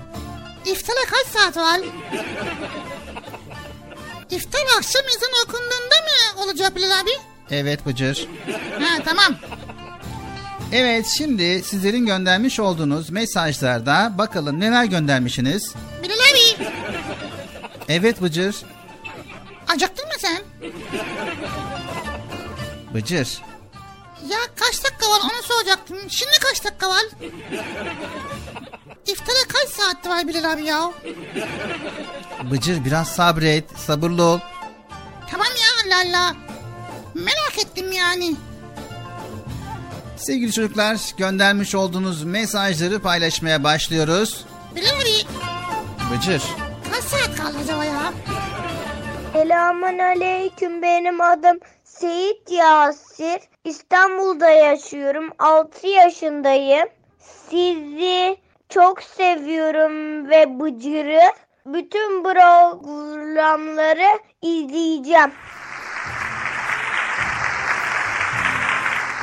İftara 0.67 1.05
kaç 1.11 1.27
saat 1.27 1.57
var? 1.57 1.81
İftar 4.31 4.61
akşam 4.79 5.03
ezan 5.17 5.31
okunduğunda 5.47 5.97
mı 6.05 6.43
olacak 6.45 6.77
Bilal 6.77 7.01
abi? 7.01 7.11
Evet 7.51 7.87
Bıcır. 7.87 8.29
Ha 8.81 9.03
tamam. 9.05 9.35
Evet 10.73 11.07
şimdi 11.07 11.63
sizlerin 11.63 12.07
göndermiş 12.07 12.61
olduğunuz 12.61 13.11
mesajlarda 13.11 14.13
bakalım 14.19 14.61
neler 14.61 14.85
göndermişsiniz. 14.85 15.75
Bilal 16.03 16.15
abi. 16.15 16.69
Evet 17.89 18.23
Bıcır. 18.23 18.57
Acıktın 19.69 20.07
mı 20.07 20.13
sen? 20.19 20.43
Bıcır. 22.95 23.39
Ya 24.29 24.39
kaç 24.57 24.85
dakika 24.85 25.07
var 25.11 25.21
onu 25.25 25.43
soracaktım. 25.43 25.99
Şimdi 26.09 26.33
kaç 26.41 26.65
dakika 26.65 26.91
var? 26.91 27.03
İftara 29.07 29.49
kaç 29.49 29.69
saat 29.69 30.07
var 30.07 30.29
Bilal 30.29 30.53
abi 30.53 30.65
ya? 30.65 30.93
Bıcır 32.51 32.85
biraz 32.85 33.09
sabret, 33.09 33.65
sabırlı 33.79 34.23
ol. 34.23 34.39
Tamam 35.31 35.47
ya 35.47 35.97
Allah 35.97 36.09
Allah. 36.09 36.37
Merak 37.15 37.59
ettim 37.59 37.93
yani. 37.93 38.37
Sevgili 40.23 40.53
çocuklar 40.53 40.97
göndermiş 41.17 41.75
olduğunuz 41.75 42.25
mesajları 42.25 43.03
paylaşmaya 43.03 43.65
başlıyoruz. 43.65 44.45
Abi 44.73 44.81
Bıcır. 46.15 46.43
kaç 46.93 47.05
saat 47.05 47.37
kaldı 47.37 47.57
acaba 47.65 47.85
ya? 47.85 48.13
Selamun 49.33 49.99
aleyküm 49.99 50.83
benim 50.83 51.21
adım 51.21 51.59
Seyit 51.85 52.51
Yasir. 52.51 53.41
İstanbul'da 53.65 54.51
yaşıyorum. 54.51 55.31
6 55.39 55.87
yaşındayım. 55.87 56.89
Sizi 57.51 58.37
çok 58.69 59.03
seviyorum 59.03 60.29
ve 60.31 60.61
Bıcır'ı. 60.61 61.33
Bütün 61.67 62.23
programları 62.23 64.19
izleyeceğim. 64.43 65.31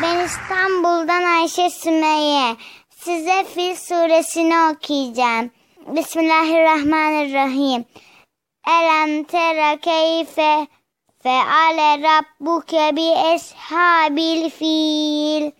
Ben 0.01 0.25
İstanbul'dan 0.25 1.23
Ayşe 1.23 1.69
Sümeyye. 1.69 2.55
Size 2.89 3.43
Fil 3.43 3.75
suresini 3.75 4.55
okuyacağım. 4.55 5.51
Bismillahirrahmanirrahim. 5.87 7.85
Elem 8.67 9.23
tere 9.23 9.79
keyfe 9.79 10.67
feale 11.23 12.03
rabbuke 12.03 12.95
bi 12.95 13.01
eshabil 13.01 14.49
fil. 14.49 15.51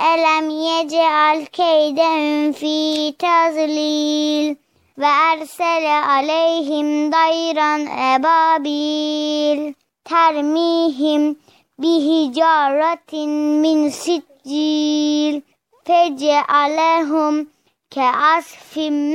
Elem 0.00 0.50
yeceal 0.50 1.44
keydehum 1.44 2.52
fi 2.52 3.14
tazlil. 3.18 4.56
Ve 4.98 5.06
ersele 5.06 6.06
aleyhim 6.06 7.12
dayran 7.12 7.80
ebabil. 7.86 9.74
Termihim 10.04 11.38
bihicaretin 11.78 13.30
min 13.62 13.88
siccil 13.90 15.42
fecealehum 15.84 17.50
ke 17.90 18.02
asfim. 18.02 19.14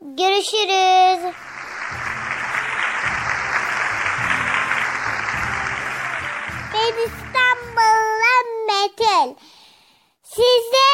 Görüşürüz. 0.00 1.34
Ben 6.74 6.94
İstanbul'dan 7.06 8.46
Metin. 8.66 9.36
Size 10.22 10.88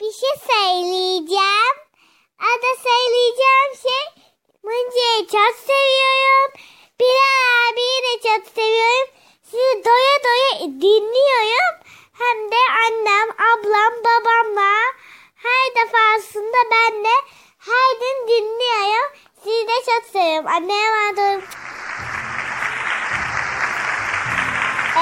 bir 0.00 0.12
şey 0.12 0.30
söyleyeceğim. 0.48 1.76
Ada 2.38 2.70
söyleyeceğim 2.82 3.72
şey 3.82 4.24
Mıncı'yı 4.62 5.26
çok 5.26 5.56
seviyorum. 5.56 6.52
Bilal 7.00 7.70
abiyi 7.70 8.02
de 8.02 8.14
çok 8.28 8.54
seviyorum. 8.54 9.08
Sizi 9.44 9.84
doya 9.84 10.16
doya 10.24 10.60
dinliyorum. 10.80 11.74
Hem 12.12 12.50
de 12.50 12.62
annem, 12.86 13.28
ablam, 13.30 13.92
babamla 14.04 14.72
her 15.36 15.74
defasında 15.76 16.60
ben 16.70 17.04
de 17.04 17.14
her 17.58 17.90
gün 18.00 18.28
dinliyorum. 18.28 19.12
Sizi 19.44 19.68
de 19.68 19.92
çok 19.92 20.10
seviyorum. 20.12 20.46
Anneye 20.46 20.86
emanet 20.86 21.44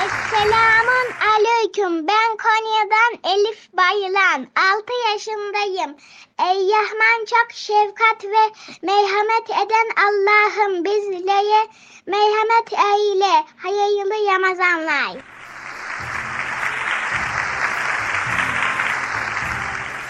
Esselamun 0.04 1.08
aleyküm. 1.30 2.06
Ben 2.06 2.36
Konya'dan 2.36 3.32
Elif 3.32 3.72
Bayılan. 3.72 4.46
6 4.76 4.92
yaşındayım. 5.12 5.96
Ey 6.38 6.70
Rahman 6.70 7.24
çok 7.24 7.52
şefkat 7.52 8.24
ve 8.24 8.52
merhamet 8.82 9.50
eden 9.50 9.88
Allah'ım 10.06 10.84
bizlere 10.84 11.68
merhamet 12.06 12.72
eyle. 12.72 13.44
Hayırlı 13.56 14.32
Ramazanlar. 14.32 15.16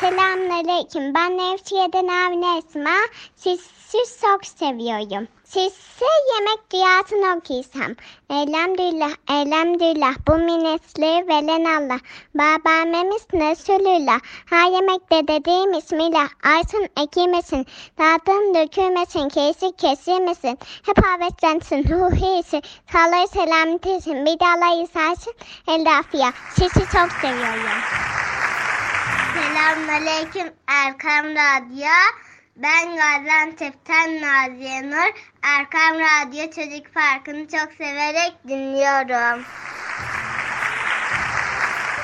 Selamünaleyküm. 0.00 1.14
Ben 1.14 1.38
Nevşehir'den 1.38 2.08
Avni 2.08 2.58
Esma. 2.58 2.96
Siz, 3.36 3.60
siz 3.88 4.20
çok 4.20 4.46
seviyorum. 4.46 5.28
Sizse 5.48 6.06
yemek 6.34 6.72
dünyasını 6.72 7.38
okuysam. 7.38 7.92
Elhamdülillah, 8.30 9.10
elhamdülillah. 9.30 10.14
Bu 10.26 10.34
minnesli 10.34 11.28
veren 11.28 11.64
Allah. 11.64 11.98
Babamemiz 12.34 13.22
Resulullah. 13.34 14.20
Ha 14.50 14.56
yemekte 14.56 15.28
dediğim 15.28 15.72
ismiyle. 15.72 16.18
Arsın 16.44 16.88
ekilmesin. 17.02 17.66
Dağdan 17.98 18.54
dökülmesin. 18.54 19.28
Kesik 19.28 19.78
kesilmesin. 19.78 20.58
Hep 20.86 21.06
havetlensin. 21.06 21.84
Ruhiyesi. 21.88 22.62
Sağlığı 22.92 23.28
selametisin. 23.28 24.26
Bir 24.26 24.40
de 24.40 24.46
Allah 24.46 24.82
isarsın. 24.82 25.34
El. 25.68 26.32
Sizi 26.54 26.80
çok 26.92 27.12
seviyorum. 27.20 27.80
Selamünaleyküm 29.34 30.52
Erkam 30.68 31.26
Radyo. 31.26 32.27
Ben 32.58 32.96
Gaziantep'ten 32.96 34.20
Naziye 34.22 34.90
Nur. 34.90 35.12
Erkam 35.42 35.98
Radyo 35.98 36.50
Çocuk 36.50 36.94
Parkı'nı 36.94 37.48
çok 37.48 37.72
severek 37.72 38.34
dinliyorum. 38.48 39.44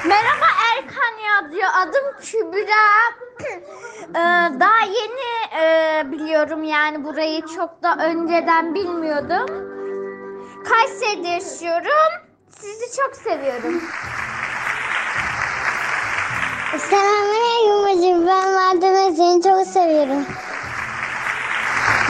Merhaba 0.05 0.46
Erkan 0.76 1.14
Radyo. 1.24 1.66
Adım 1.74 2.20
Kübra. 2.20 2.84
Ee, 4.11 4.61
daha 4.61 4.80
yeni 4.84 5.61
e, 5.62 6.02
biliyorum 6.12 6.64
yani 6.64 7.05
burayı 7.05 7.46
çok 7.46 7.82
da 7.82 7.96
önceden 8.05 8.74
bilmiyordum. 8.74 9.46
Kayseri'de 10.64 11.28
yaşıyorum. 11.28 12.26
Sizi 12.59 12.96
çok 12.96 13.16
seviyorum. 13.16 13.82
Selamünaleyküm 16.78 17.82
hocam. 17.84 18.26
Ben 18.26 18.52
Madem 18.52 19.14
seni 19.14 19.42
çok 19.42 19.66
seviyorum. 19.66 20.22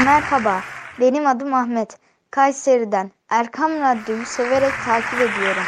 Merhaba, 0.04 0.60
benim 1.00 1.26
adım 1.26 1.54
Ahmet. 1.54 1.98
Kayseri'den 2.30 3.10
Erkam 3.28 3.70
Radyo'yu 3.70 4.24
severek 4.24 4.72
takip 4.86 5.14
ediyorum. 5.14 5.62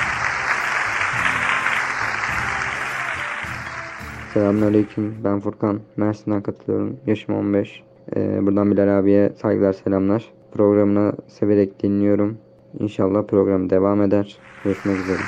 Selamünaleyküm. 4.34 5.16
Ben 5.24 5.40
Furkan. 5.40 5.80
Mersin'den 5.96 6.42
katılıyorum. 6.42 6.96
Yaşım 7.06 7.34
15. 7.34 7.82
Ee, 8.16 8.46
buradan 8.46 8.70
Bilal 8.70 8.98
abiye 8.98 9.32
saygılar, 9.42 9.72
selamlar. 9.72 10.24
Programını 10.52 11.12
severek 11.28 11.82
dinliyorum. 11.82 12.38
İnşallah 12.78 13.22
program 13.22 13.70
devam 13.70 14.02
eder. 14.02 14.38
Görüşmek 14.64 14.96
üzere. 14.96 15.22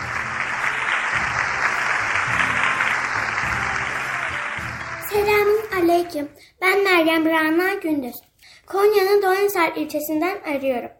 Selamun 6.09 6.29
Aleyküm. 6.29 6.29
Ben 6.61 6.85
Meryem 6.85 7.27
Rana 7.27 7.75
Gündüz. 7.75 8.17
Konya'nın 8.67 9.23
Doğanisar 9.23 9.73
ilçesinden 9.77 10.39
arıyorum. 10.41 10.91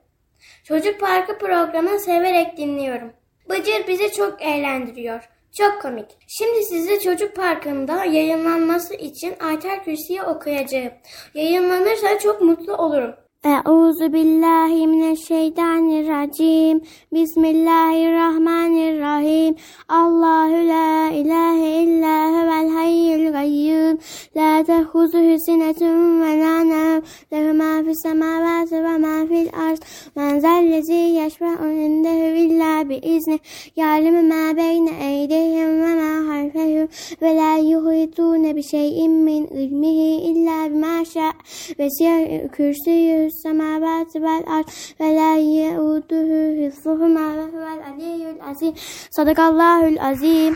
Çocuk 0.65 1.01
Parkı 1.01 1.39
programını 1.39 2.01
severek 2.01 2.57
dinliyorum. 2.57 3.13
Bıcır 3.49 3.87
bizi 3.89 4.13
çok 4.13 4.43
eğlendiriyor. 4.43 5.29
Çok 5.59 5.83
komik. 5.83 6.07
Şimdi 6.27 6.65
size 6.65 7.01
Çocuk 7.01 7.37
Parkı'nda 7.37 8.05
yayınlanması 8.05 8.95
için 8.95 9.35
Ayter 9.41 9.85
Kürsi'yi 9.85 10.23
okuyacağım. 10.23 10.93
Yayınlanırsa 11.35 12.19
çok 12.19 12.41
mutlu 12.41 12.77
olurum. 12.77 13.15
Euzu 13.45 14.13
billahi 14.13 14.87
mineşşeytanirracim. 14.87 16.81
Bismillahirrahmanirrahim. 17.13 19.55
Allahu 19.89 20.69
la 20.69 21.11
ilahe 21.11 21.83
illa 21.83 22.31
huvel 22.31 22.69
hayyul 22.69 23.33
gayyum. 23.33 23.99
La 24.37 24.65
tehuzuhu 24.65 25.39
sinetun 25.47 26.23
ve 26.23 26.41
la 26.41 26.61
nevm. 26.61 27.03
Lehu 27.33 27.55
ma 27.55 27.83
fis 27.85 28.03
semavati 28.03 28.85
ve 28.85 28.99
ma 28.99 29.27
fil 29.27 29.49
arz. 29.69 29.81
Men 30.17 30.41
zellezi 30.41 30.93
yeşfe'u 30.93 31.69
indehu 31.69 32.37
illa 32.45 32.89
biizni. 32.89 33.39
Ya'lemu 33.77 34.23
ma 34.23 34.57
beyne 34.57 34.91
eydihim 35.11 35.83
ve 35.83 35.95
ma 35.95 36.35
halfehum. 36.35 36.89
Ve 37.23 37.37
la 37.37 37.57
yuhitune 37.57 38.57
bi 38.57 38.63
şeyin 38.63 39.13
min 39.13 39.47
ilmihi 39.47 40.23
illa 40.31 40.71
bima 40.71 41.05
şa. 41.05 41.33
Ve 41.79 41.91
siyah 41.91 42.49
kürsüyü 42.53 43.28
السماوات 43.28 44.16
والأرض 44.16 44.70
ولا 45.00 45.38
يؤوده 45.38 46.30
حفظهما 46.60 47.26
وهو 47.38 47.66
العلي 47.78 48.22
العظيم 48.36 48.74
صدق 49.18 49.40
الله 49.40 49.82
العظيم 49.94 50.56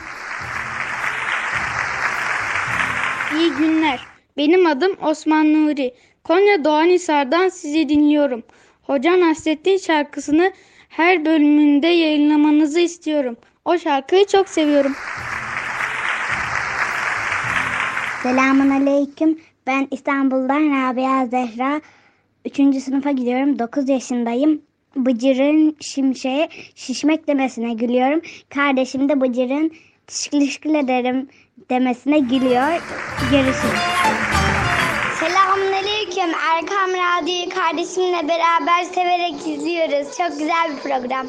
İyi 3.36 3.52
günler. 3.52 4.00
Benim 4.38 4.66
adım 4.66 4.92
Osman 5.02 5.54
Nuri. 5.54 5.94
Konya 6.24 6.64
Doğanhisar'dan 6.64 7.50
sizi 7.50 7.90
dinliyorum. 7.90 8.44
Hoca 8.84 9.20
Nasrettin 9.20 9.78
şarkısını 9.78 10.52
her 10.90 11.26
bölümünde 11.26 11.88
yayınlamanızı 11.88 12.80
istiyorum. 12.80 13.38
O 13.66 13.78
şarkıyı 13.78 14.26
çok 14.28 14.50
seviyorum. 14.50 14.96
Selamun 18.24 18.70
Aleyküm. 18.70 19.40
Ben 19.68 19.88
İstanbul'dan 19.92 20.62
Rabia 20.62 21.26
Zehra. 21.26 21.82
Üçüncü 22.45 22.81
sınıfa 22.81 23.11
gidiyorum. 23.11 23.59
9 23.59 23.89
yaşındayım. 23.89 24.63
Bıcır'ın 24.97 25.77
şimşeğe 25.81 26.49
şişmek 26.75 27.29
demesine 27.29 27.75
gülüyorum. 27.75 28.23
Kardeşim 28.55 29.09
de 29.09 29.21
Bıcır'ın 29.21 29.73
teşekkür 30.07 30.75
ederim 30.75 31.29
demesine 31.71 32.19
gülüyor. 32.19 32.83
Görüşürüz. 33.31 33.81
Selamünaleyküm. 35.21 36.35
Erkam 36.53 36.91
Radyo'yu 36.91 37.49
kardeşimle 37.49 38.29
beraber 38.29 38.85
severek 38.95 39.35
izliyoruz. 39.47 40.17
Çok 40.19 40.39
güzel 40.39 40.71
bir 40.71 40.83
program. 40.83 41.27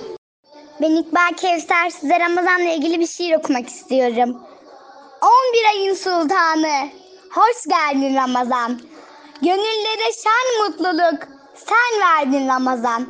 Ben 0.82 0.96
İkbal 0.96 1.34
Kevser 1.38 1.90
size 1.90 2.20
Ramazan'la 2.20 2.74
ilgili 2.74 3.00
bir 3.00 3.08
şiir 3.08 3.38
okumak 3.38 3.68
istiyorum. 3.70 4.42
11 5.22 5.80
ayın 5.80 5.94
sultanı. 5.94 6.90
Hoş 7.32 7.66
geldin 7.70 8.16
Ramazan. 8.16 8.80
Gönüllere 9.42 10.12
şen 10.24 10.66
mutluluk. 10.66 11.28
Sen 11.56 12.02
verdin 12.02 12.48
Ramazan. 12.48 13.08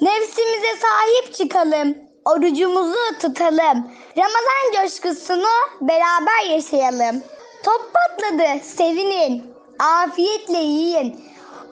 Nefsimize 0.00 0.76
sahip 0.80 1.34
çıkalım. 1.34 1.94
Orucumuzu 2.24 3.18
tutalım. 3.20 3.90
Ramazan 4.16 4.82
coşkusunu 4.82 5.48
beraber 5.80 6.50
yaşayalım. 6.50 7.22
Top 7.64 7.90
patladı, 7.94 8.64
sevinin. 8.64 9.54
Afiyetle 9.78 10.58
yiyin. 10.58 11.24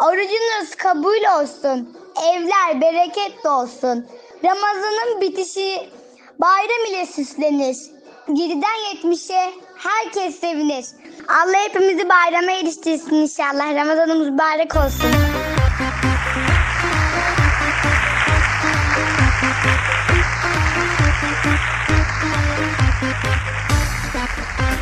Orucunuz 0.05 0.75
kabul 0.77 1.41
olsun. 1.41 1.97
Evler 2.29 2.81
bereketli 2.81 3.49
olsun. 3.49 4.07
Ramazanın 4.45 5.21
bitişi 5.21 5.91
bayram 6.41 6.85
ile 6.89 7.07
süslenir. 7.07 7.77
7'den 8.29 8.95
70'e 8.95 9.53
herkes 9.79 10.41
sevinir. 10.41 10.85
Allah 11.29 11.59
hepimizi 11.69 12.09
bayrama 12.09 12.53
eriştirsin 12.53 13.15
inşallah. 13.15 13.75
Ramazanımız 13.75 14.29
mübarek 14.29 14.77
olsun. 14.77 15.13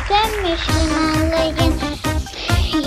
Tüm 0.07 0.41
Müslümanların 0.41 1.73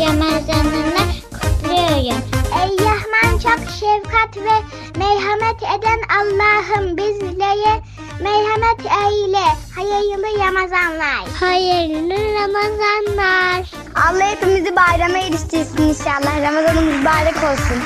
Ramazanını 0.01 1.07
kutluyorum. 1.33 2.23
Ey 2.61 2.87
Rahman 2.87 3.39
çok 3.39 3.71
şefkat 3.71 4.37
ve 4.37 4.57
merhamet 4.99 5.63
eden 5.63 6.01
Allah'ım 6.19 6.97
bizlere 6.97 7.83
merhamet 8.23 8.81
eyle. 8.81 9.45
Hayırlı 9.75 10.39
Ramazanlar. 10.39 11.29
Hayırlı 11.41 12.15
Ramazanlar. 12.35 13.67
Allah 13.95 14.31
hepimizi 14.31 14.77
bayrama 14.77 15.19
eriştirsin 15.19 15.83
inşallah. 15.83 16.43
Ramazanımız 16.43 16.97
mübarek 16.97 17.37
olsun. 17.37 17.83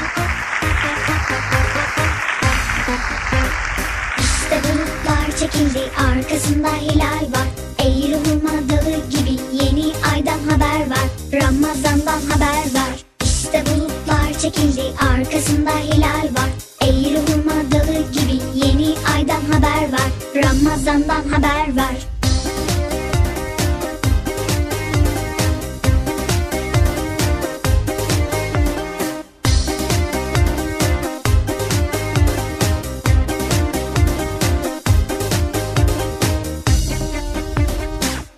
İşte 4.19 4.61
bulutlar 4.65 5.39
çekildi 5.40 5.81
arkasında 6.11 6.69
hilal 6.69 7.23
var 7.23 7.48
Eğri 7.78 8.16
hurma 8.16 8.69
dağı 8.69 9.11
gibi 9.11 9.40
yeni 9.52 9.93
aydan 10.12 10.39
haber 10.51 10.90
var 10.90 11.09
Ramazandan 11.32 12.20
haber 12.31 12.65
var 12.74 13.05
İşte 13.24 13.62
bulutlar 13.66 14.39
çekildi 14.43 14.82
arkasında 15.11 15.70
hilal 15.70 16.24
var 16.24 16.51
Eğri 16.81 17.19
hurma 17.19 17.70
dağı 17.73 18.12
gibi 18.12 18.43
yeni 18.55 18.94
aydan 19.14 19.40
haber 19.52 19.93
var 19.93 20.10
Ramazandan 20.35 21.28
haber 21.28 21.76
var 21.76 21.97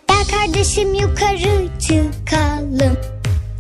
Gel 0.09 0.25
kardeşim 0.31 0.95
yukarı 0.95 1.69
çıkalım. 1.79 2.97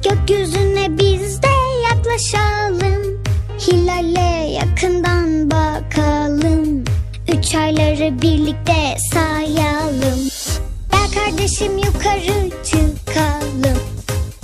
Gökyüzüne 0.02 0.98
biz 0.98 1.42
de 1.42 1.48
yaklaşalım. 1.90 3.25
Hilale 3.66 4.50
yakından 4.52 5.50
bakalım. 5.50 6.84
Üç 7.28 7.54
ayları 7.54 8.22
birlikte 8.22 8.96
sayalım. 9.12 10.18
Gel 10.92 11.10
kardeşim 11.14 11.78
yukarı 11.78 12.50
çıkalım. 12.64 13.78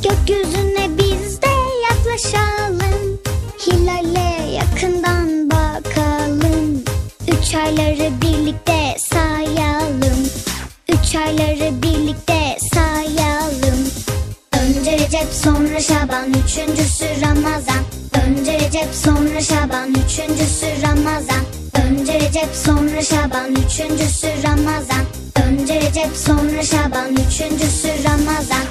Gökyüzüne 0.03 0.89
biz 0.99 1.43
de 1.43 1.49
yaklaşalım. 1.91 3.19
Hilale 3.67 4.53
yakından 4.53 5.51
bakalım. 5.51 6.85
Üç 7.29 7.55
ayları 7.55 8.11
birlikte 8.23 8.97
sayalım. 8.99 10.29
Üç 10.89 11.15
ayları 11.15 11.83
birlikte 11.83 12.59
sayalım. 12.75 13.32
Sonra 15.43 15.81
Şaban. 15.81 16.29
Üçüncüsü 16.45 17.05
Ramazan. 17.23 17.85
Önce 18.27 18.53
Recep 18.53 18.95
sonra 18.95 19.41
Şaban. 19.41 19.91
Üçüncüsü 19.91 20.67
Ramazan. 20.83 21.45
Önce 21.85 22.15
Recep 22.15 22.49
sonra 22.55 23.03
Şaban. 23.03 23.53
Üçüncüsü 23.53 24.27
Ramazan. 24.45 25.05
Önce 25.47 25.81
Recep 25.81 26.17
sonra 26.17 26.63
Şaban. 26.63 27.13
Üçüncüsü 27.13 27.89
Ramazan 28.05 28.67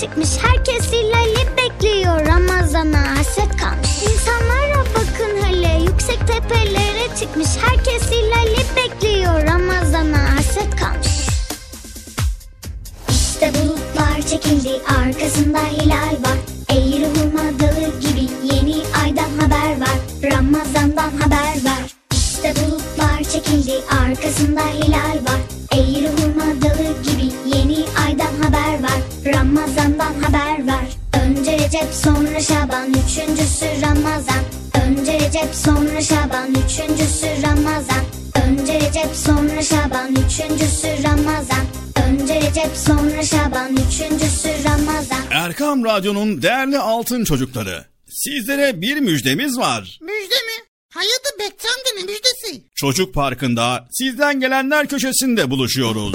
çıkmış. 0.00 0.28
Herkes 0.42 0.92
hilali 0.92 1.56
bekliyor. 1.56 2.26
Ramazan'a 2.26 3.18
hasret 3.18 3.56
kalmış. 3.56 4.02
İnsanlara 4.02 4.84
bakın 4.94 5.46
hele 5.46 5.82
yüksek 5.82 6.18
tepelere 6.26 7.16
çıkmış. 7.20 7.48
Herkes 7.60 8.10
hilali 8.10 8.66
bekliyor. 8.76 9.42
Ramazan'a 9.46 10.36
hasret 10.36 10.76
kalmış. 10.76 11.26
İşte 13.08 13.52
bulutlar 13.54 14.22
çekildi 14.30 14.70
arkasında 14.98 15.58
hilal 15.58 16.12
var. 16.24 16.38
Eğri 16.70 17.06
hurma 17.06 17.60
dağı 17.60 18.00
gibi 18.00 18.28
yeni 18.54 18.76
aydan 19.02 19.30
haber 19.40 19.80
var. 19.80 19.98
Ramazandan 20.32 21.10
haber 21.20 21.64
var. 21.64 21.96
İşte 22.12 22.54
bulutlar 22.56 23.22
çekildi 23.32 23.74
arkasında 23.90 24.60
hilal 24.60 25.14
var 25.14 25.45
sonra 35.66 36.00
Şaban 36.00 36.50
üçüncüsü 36.50 37.26
Ramazan 37.42 38.04
Önce 38.46 38.74
Recep 38.74 39.16
sonra 39.16 39.62
Şaban 39.62 40.10
üçüncüsü 40.12 40.88
Ramazan 41.04 41.66
Önce 42.08 42.34
Recep 42.34 42.76
sonra 42.76 43.22
Şaban 43.22 43.72
üçüncüsü 43.72 44.48
Ramazan 44.64 45.22
Erkam 45.30 45.84
Radyo'nun 45.84 46.42
değerli 46.42 46.78
altın 46.78 47.24
çocukları. 47.24 47.84
Sizlere 48.08 48.80
bir 48.80 48.96
müjdemiz 48.96 49.58
var. 49.58 49.98
Müjde 50.02 50.34
mi? 50.34 50.64
Hayırdır 50.94 51.38
Bekçi 51.38 51.68
amca 51.68 51.90
ne 51.96 52.02
müjdesi? 52.12 52.62
Çocuk 52.74 53.14
Parkı'nda 53.14 53.88
sizden 53.90 54.40
gelenler 54.40 54.86
köşesinde 54.86 55.50
buluşuyoruz. 55.50 56.14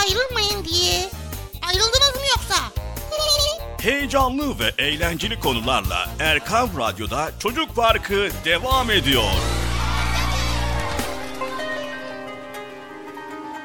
ayrılmayın 0.00 0.64
diye. 0.64 1.08
Ayrıldınız 1.68 2.14
mı 2.14 2.26
yoksa? 2.36 2.54
Heyecanlı 3.82 4.58
ve 4.58 4.82
eğlenceli 4.84 5.40
konularla 5.40 6.08
Erkam 6.20 6.70
Radyo'da 6.78 7.30
Çocuk 7.38 7.76
Parkı 7.76 8.28
devam 8.44 8.90
ediyor. 8.90 9.30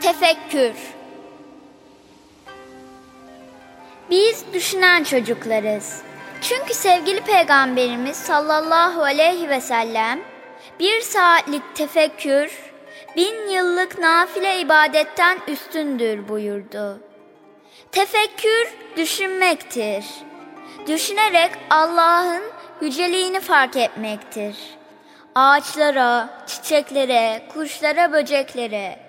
Tefekkür 0.02 0.74
Biz 4.10 4.44
düşünen 4.54 5.04
çocuklarız. 5.04 6.02
Çünkü 6.42 6.74
sevgili 6.74 7.22
peygamberimiz 7.22 8.18
sallallahu 8.18 9.04
aleyhi 9.04 9.50
ve 9.50 9.62
sellem 9.62 10.20
bir 10.80 11.02
saatlik 11.02 11.76
tefekkür 11.76 12.52
bin 13.16 13.50
yıllık 13.50 14.00
nafile 14.00 14.60
ibadetten 14.60 15.38
üstündür 15.48 16.28
buyurdu. 16.28 17.00
Tefekkür 17.92 18.74
düşünmektir. 18.98 20.06
Düşünerek 20.88 21.52
Allah'ın 21.70 22.44
yüceliğini 22.82 23.40
fark 23.40 23.76
etmektir. 23.76 24.58
Ağaçlara, 25.36 26.30
çiçeklere, 26.48 27.42
kuşlara, 27.54 28.14
böceklere, 28.14 29.00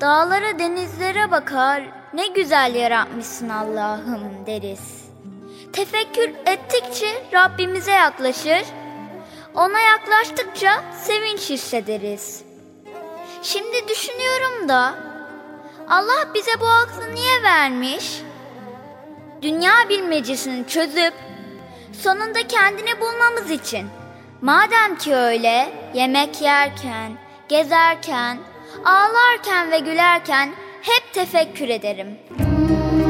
dağlara, 0.00 0.58
denizlere 0.58 1.30
bakar, 1.30 1.82
ne 2.14 2.26
güzel 2.26 2.74
yaratmışsın 2.74 3.48
Allah'ım 3.48 4.46
deriz. 4.46 5.08
Tefekkür 5.72 6.30
ettikçe 6.46 7.22
Rabbimize 7.32 7.92
yaklaşır, 7.92 8.64
ona 9.54 9.80
yaklaştıkça 9.80 10.84
sevinç 11.02 11.50
hissederiz. 11.50 12.47
Şimdi 13.42 13.88
düşünüyorum 13.88 14.68
da 14.68 14.94
Allah 15.88 16.34
bize 16.34 16.60
bu 16.60 16.66
aklı 16.66 17.14
niye 17.14 17.42
vermiş? 17.42 18.20
Dünya 19.42 19.72
bilmecesini 19.88 20.66
çözüp 20.66 21.14
sonunda 22.02 22.46
kendini 22.48 23.00
bulmamız 23.00 23.50
için. 23.50 23.88
Madem 24.42 24.96
ki 24.98 25.14
öyle 25.14 25.68
yemek 25.94 26.42
yerken, 26.42 27.12
gezerken, 27.48 28.38
ağlarken 28.84 29.70
ve 29.70 29.78
gülerken 29.78 30.50
hep 30.82 31.14
tefekkür 31.14 31.68
ederim. 31.68 32.18
eğlence 32.38 33.07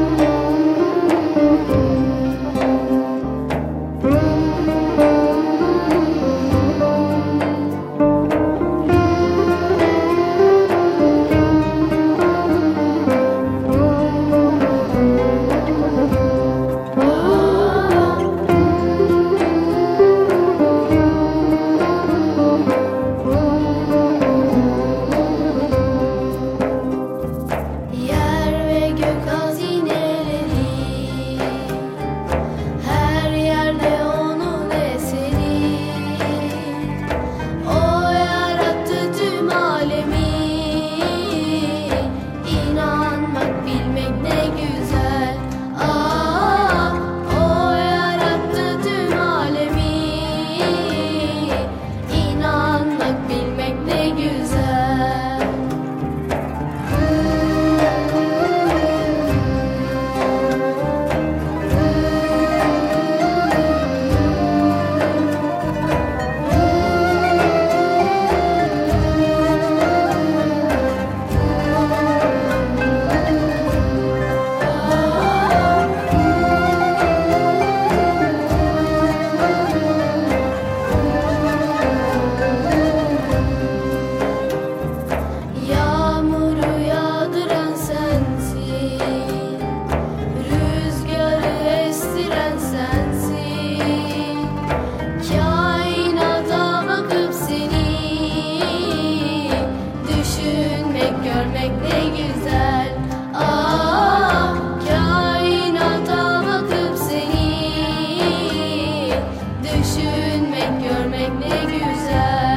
Sevinmek, 110.39 110.83
görmek 110.83 111.31
ne 111.39 111.73
güzel. 111.73 112.48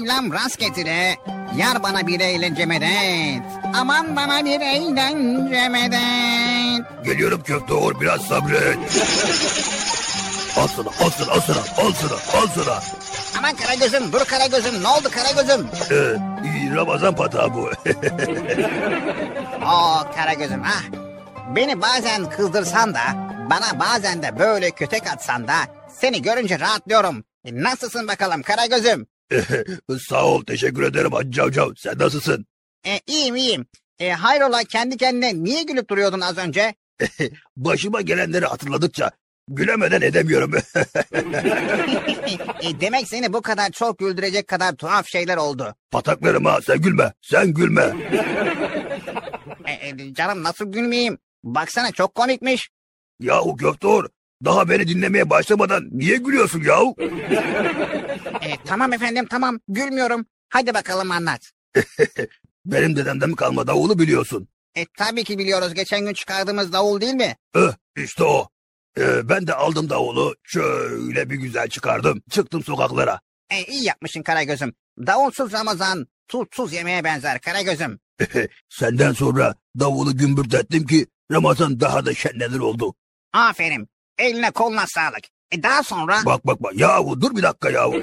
Mevlam 0.00 0.32
rast 0.32 0.58
getire. 0.58 1.16
Yar 1.56 1.82
bana 1.82 2.06
bir 2.06 2.20
eğlence 2.20 2.66
medet. 2.66 3.42
Aman 3.74 4.16
bana 4.16 4.44
bir 4.44 4.60
eğlence 4.60 5.68
medet. 5.68 7.04
Geliyorum 7.04 7.42
köfte 7.42 7.74
or 7.74 8.00
biraz 8.00 8.20
sabret. 8.20 8.78
al 10.56 10.66
sana 10.68 10.88
al 11.00 11.10
sana 11.10 11.32
al 11.32 11.40
sana 11.40 11.58
al 11.86 11.92
sana 11.92 12.40
al 12.42 12.46
sana. 12.54 12.80
Aman 13.38 13.56
Karagöz'üm 13.56 14.12
dur 14.12 14.24
Karagöz'üm 14.24 14.82
ne 14.82 14.88
oldu 14.88 15.08
Karagöz'üm? 15.10 15.66
Ee, 15.90 16.16
Ramazan 16.76 17.16
patağı 17.16 17.54
bu. 17.54 17.60
Oo 19.66 20.12
Karagöz'üm 20.16 20.62
ah. 20.64 20.82
Beni 21.56 21.80
bazen 21.82 22.30
kızdırsan 22.30 22.94
da 22.94 23.00
bana 23.50 23.80
bazen 23.80 24.22
de 24.22 24.38
böyle 24.38 24.70
kötek 24.70 25.06
atsan 25.06 25.48
da 25.48 25.54
seni 26.00 26.22
görünce 26.22 26.60
rahatlıyorum. 26.60 27.24
E, 27.44 27.62
Nasılsın 27.62 28.08
bakalım 28.08 28.42
Karagöz'üm? 28.42 29.06
Sağ 30.08 30.24
ol 30.26 30.44
teşekkür 30.44 30.82
ederim 30.82 31.12
Hacı 31.12 31.30
Cavcav. 31.30 31.70
Sen 31.76 31.98
nasılsın? 31.98 32.46
E, 32.86 33.00
iyiyim 33.06 33.36
iyiyim. 33.36 33.66
E, 33.98 34.10
hayrola 34.10 34.64
kendi 34.64 34.96
kendine 34.96 35.44
niye 35.44 35.62
gülüp 35.62 35.90
duruyordun 35.90 36.20
az 36.20 36.38
önce? 36.38 36.74
Başıma 37.56 38.00
gelenleri 38.00 38.46
hatırladıkça 38.46 39.10
gülemeden 39.48 40.00
edemiyorum. 40.00 40.52
e, 42.62 42.80
demek 42.80 43.08
seni 43.08 43.32
bu 43.32 43.42
kadar 43.42 43.70
çok 43.70 43.98
güldürecek 43.98 44.48
kadar 44.48 44.76
tuhaf 44.76 45.06
şeyler 45.06 45.36
oldu. 45.36 45.74
Pataklarım 45.90 46.44
ha 46.44 46.58
sen 46.66 46.80
gülme 46.80 47.12
sen 47.22 47.54
gülme. 47.54 47.94
E, 49.66 49.72
e, 49.88 50.14
canım 50.14 50.42
nasıl 50.42 50.72
gülmeyeyim? 50.72 51.18
Baksana 51.44 51.92
çok 51.92 52.14
komikmiş. 52.14 52.68
Yahu 53.20 53.56
köfte 53.56 53.86
or 53.86 54.04
daha 54.44 54.68
beni 54.68 54.88
dinlemeye 54.88 55.30
başlamadan 55.30 55.88
niye 55.92 56.16
gülüyorsun 56.16 56.62
yahu? 56.64 56.96
E, 58.42 58.56
tamam 58.64 58.92
efendim 58.92 59.26
tamam 59.30 59.60
gülmüyorum. 59.68 60.26
Hadi 60.48 60.74
bakalım 60.74 61.10
anlat. 61.10 61.52
Benim 62.64 62.96
dedemden 62.96 63.30
mi 63.30 63.36
kalma 63.36 63.66
davulu 63.66 63.98
biliyorsun. 63.98 64.48
E, 64.74 64.86
tabii 64.98 65.24
ki 65.24 65.38
biliyoruz 65.38 65.74
geçen 65.74 66.04
gün 66.04 66.12
çıkardığımız 66.12 66.72
davul 66.72 67.00
değil 67.00 67.14
mi? 67.14 67.36
Eh, 67.56 67.72
işte 67.96 68.24
o. 68.24 68.48
Ee, 68.98 69.28
ben 69.28 69.46
de 69.46 69.54
aldım 69.54 69.90
davulu 69.90 70.34
şöyle 70.42 71.30
bir 71.30 71.34
güzel 71.36 71.68
çıkardım. 71.68 72.22
Çıktım 72.30 72.64
sokaklara. 72.64 73.20
E, 73.50 73.64
iyi 73.64 73.84
yapmışsın 73.84 74.22
Karagöz'üm. 74.22 74.74
Davulsuz 74.98 75.52
Ramazan 75.52 76.06
tutsuz 76.28 76.72
yemeğe 76.72 77.04
benzer 77.04 77.40
Karagöz'üm. 77.40 78.00
Senden 78.68 79.12
sonra 79.12 79.54
davulu 79.78 80.16
gümbürtettim 80.16 80.86
ki 80.86 81.06
Ramazan 81.32 81.80
daha 81.80 82.06
da 82.06 82.14
şenlenir 82.14 82.58
oldu. 82.58 82.94
Aferin. 83.32 83.88
Eline 84.18 84.50
koluna 84.50 84.86
sağlık. 84.86 85.24
E, 85.52 85.62
daha 85.62 85.82
sonra... 85.82 86.16
Bak 86.26 86.46
bak 86.46 86.62
bak 86.62 86.72
yahu 86.74 87.20
dur 87.20 87.36
bir 87.36 87.42
dakika 87.42 87.70
yahu. 87.70 87.94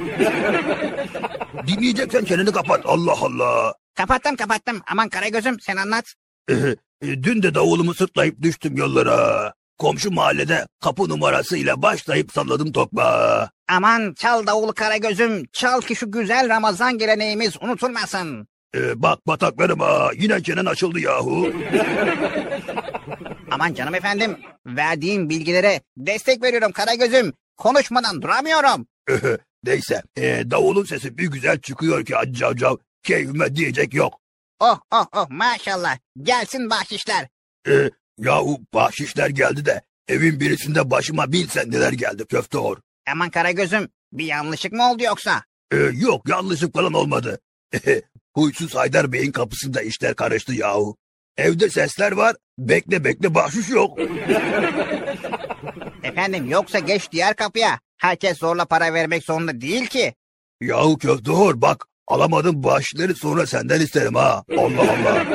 Dinleyeceksen 1.67 2.25
çeneni 2.25 2.51
kapat 2.51 2.81
Allah 2.85 3.15
Allah. 3.21 3.73
Kapattım 3.95 4.35
kapattım. 4.35 4.81
Aman 4.91 5.09
Karagöz'üm 5.09 5.59
sen 5.59 5.77
anlat. 5.77 6.13
Ee, 6.49 6.75
dün 7.01 7.43
de 7.43 7.55
davulumu 7.55 7.93
sırtlayıp 7.93 8.41
düştüm 8.41 8.77
yollara. 8.77 9.53
Komşu 9.77 10.11
mahallede 10.11 10.67
kapı 10.83 11.09
numarasıyla 11.09 11.81
başlayıp 11.81 12.31
salladım 12.31 12.71
tokmağı. 12.71 13.49
Aman 13.69 14.13
çal 14.13 14.47
davulu 14.47 14.73
Karagöz'üm. 14.73 15.45
Çal 15.53 15.81
ki 15.81 15.95
şu 15.95 16.11
güzel 16.11 16.49
Ramazan 16.49 16.97
geleneğimiz 16.97 17.57
unutulmasın. 17.61 18.47
Ee, 18.75 19.01
bak 19.01 19.27
bataklarım 19.27 19.79
ha 19.79 20.09
yine 20.17 20.43
çenen 20.43 20.65
açıldı 20.65 20.99
yahu. 20.99 21.47
Aman 23.53 23.73
canım 23.73 23.95
efendim. 23.95 24.37
Verdiğim 24.65 25.29
bilgilere 25.29 25.81
destek 25.97 26.43
veriyorum 26.43 26.71
Karagöz'üm. 26.71 27.33
Konuşmadan 27.57 28.21
duramıyorum. 28.21 28.87
Neyse 29.63 30.03
ee, 30.17 30.43
davulun 30.51 30.83
sesi 30.83 31.17
bir 31.17 31.27
güzel 31.27 31.59
çıkıyor 31.59 32.05
ki 32.05 32.15
Hacı 32.15 32.33
Cavcav. 32.33 32.75
Keyfime 33.03 33.55
diyecek 33.55 33.93
yok. 33.93 34.19
Oh 34.59 34.79
oh 34.91 35.05
oh 35.15 35.29
maşallah. 35.29 35.97
Gelsin 36.21 36.69
bahşişler. 36.69 37.27
Ee, 37.67 37.89
yahu 38.17 38.59
bahşişler 38.73 39.29
geldi 39.29 39.65
de 39.65 39.81
evin 40.07 40.39
birisinde 40.39 40.91
başıma 40.91 41.31
bin 41.31 41.47
sendeler 41.47 41.91
geldi 41.91 42.25
köfte 42.25 42.57
or. 42.57 42.77
Aman 43.11 43.29
Karagöz'üm 43.29 43.89
bir 44.13 44.25
yanlışlık 44.25 44.73
mı 44.73 44.91
oldu 44.91 45.03
yoksa? 45.03 45.43
Ee, 45.71 45.77
yok 45.77 46.29
yanlışlık 46.29 46.73
falan 46.73 46.93
olmadı. 46.93 47.39
Huysuz 48.35 48.75
Haydar 48.75 49.11
Bey'in 49.11 49.31
kapısında 49.31 49.81
işler 49.81 50.15
karıştı 50.15 50.53
yahu. 50.53 50.97
Evde 51.37 51.69
sesler 51.69 52.11
var, 52.11 52.35
bekle 52.57 53.03
bekle 53.03 53.35
bahşiş 53.35 53.69
yok. 53.69 53.99
Efendim 56.03 56.49
yoksa 56.49 56.79
geç 56.79 57.11
diğer 57.11 57.35
kapıya. 57.35 57.79
Herkes 57.97 58.37
zorla 58.37 58.65
para 58.65 58.93
vermek 58.93 59.23
zorunda 59.23 59.61
değil 59.61 59.85
ki. 59.85 60.13
Yahu 60.61 60.97
köfte 60.97 61.31
hor 61.31 61.61
bak, 61.61 61.85
alamadım 62.07 62.63
bahşişleri 62.63 63.15
sonra 63.15 63.45
senden 63.45 63.81
isterim 63.81 64.15
ha. 64.15 64.43
Allah 64.57 64.81
Allah. 64.81 65.25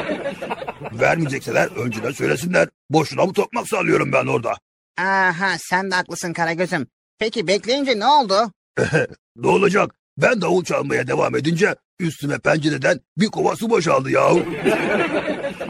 Vermeyecekseler 0.93 1.67
önceden 1.77 2.13
söylesinler. 2.13 2.69
Boşuna 2.91 3.25
mı 3.27 3.33
tokmak 3.33 3.69
sağlıyorum 3.69 4.13
ben 4.13 4.27
orada? 4.27 4.55
Aha 4.99 5.57
sen 5.59 5.91
de 5.91 5.95
haklısın 5.95 6.33
Karagöz'üm. 6.33 6.87
Peki 7.19 7.47
bekleyince 7.47 7.99
ne 7.99 8.07
oldu? 8.07 8.53
ne 9.37 9.49
olacak? 9.49 9.95
Ben 10.23 10.41
davul 10.41 10.65
çalmaya 10.65 11.07
devam 11.07 11.37
edince 11.37 11.75
üstüme 12.01 12.39
pencereden 12.39 13.01
bir 13.17 13.27
kova 13.27 13.57
su 13.57 13.71
boşaldı 13.71 14.11
yahu. 14.11 14.43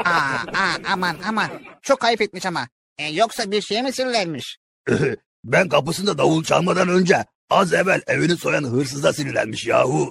Aa, 0.04 0.58
aa 0.58 0.76
aman 0.92 1.16
aman. 1.28 1.50
Çok 1.82 2.04
ayıp 2.04 2.20
etmiş 2.20 2.46
ama. 2.46 2.68
E, 2.98 3.06
yoksa 3.06 3.50
bir 3.50 3.62
şey 3.62 3.82
mi 3.82 3.92
sinirlenmiş? 3.92 4.58
ben 5.44 5.68
kapısında 5.68 6.18
davul 6.18 6.44
çalmadan 6.44 6.88
önce 6.88 7.24
az 7.50 7.72
evvel 7.72 8.00
evini 8.06 8.36
soyan 8.36 8.64
hırsıza 8.64 9.12
sinirlenmiş 9.12 9.66
yahu. 9.66 10.10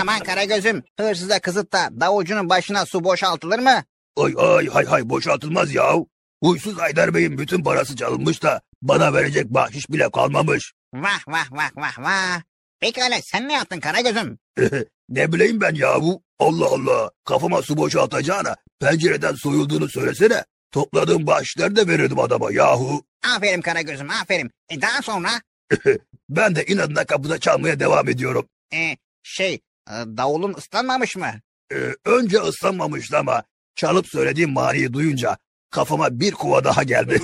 Aman 0.00 0.20
Karagöz'üm 0.20 0.82
hırsıza 1.00 1.38
kızıp 1.38 1.72
da 1.72 1.88
davulcunun 2.00 2.48
başına 2.48 2.86
su 2.86 3.04
boşaltılır 3.04 3.58
mı? 3.58 3.84
Ay 4.16 4.34
ay 4.38 4.66
hay 4.66 4.84
hay 4.84 5.08
boşaltılmaz 5.08 5.74
yahu. 5.74 6.08
Huysuz 6.42 6.78
Haydar 6.78 7.14
Bey'in 7.14 7.38
bütün 7.38 7.64
parası 7.64 7.96
çalınmış 7.96 8.42
da 8.42 8.60
bana 8.82 9.14
verecek 9.14 9.46
bahşiş 9.50 9.90
bile 9.90 10.10
kalmamış. 10.10 10.72
Vah 11.02 11.28
vah 11.28 11.52
vah 11.52 11.70
vah 11.76 11.98
vah. 11.98 12.42
Pekala 12.80 13.16
sen 13.22 13.48
ne 13.48 13.52
yaptın 13.52 13.80
Karagöz'üm? 13.80 14.38
ne 15.08 15.32
bileyim 15.32 15.60
ben 15.60 15.74
yahu. 15.74 16.22
Allah 16.38 16.66
Allah. 16.66 17.10
Kafama 17.24 17.62
su 17.62 17.76
boşaltacağına 17.76 18.56
pencereden 18.80 19.34
soyulduğunu 19.34 19.88
söylesene. 19.88 20.44
Topladığım 20.72 21.26
bahşişleri 21.26 21.76
de 21.76 21.88
verirdim 21.88 22.18
adama 22.18 22.52
yahu. 22.52 23.04
Aferin 23.36 23.60
Karagöz'üm 23.60 24.10
aferin. 24.10 24.50
E 24.70 24.80
daha 24.80 25.02
sonra? 25.02 25.28
ben 26.28 26.56
de 26.56 26.64
inadına 26.64 27.04
kapıda 27.04 27.38
çalmaya 27.38 27.80
devam 27.80 28.08
ediyorum. 28.08 28.48
E, 28.74 28.96
şey 29.22 29.54
e, 29.88 29.92
davulun 29.92 30.54
ıslanmamış 30.54 31.16
mı? 31.16 31.30
E, 31.72 31.76
önce 32.04 32.38
ıslanmamıştı 32.38 33.18
ama 33.18 33.42
çalıp 33.74 34.06
söylediğim 34.08 34.52
maniyi 34.52 34.92
duyunca 34.92 35.36
kafama 35.70 36.20
bir 36.20 36.32
kuva 36.32 36.64
daha 36.64 36.82
geldi. 36.82 37.22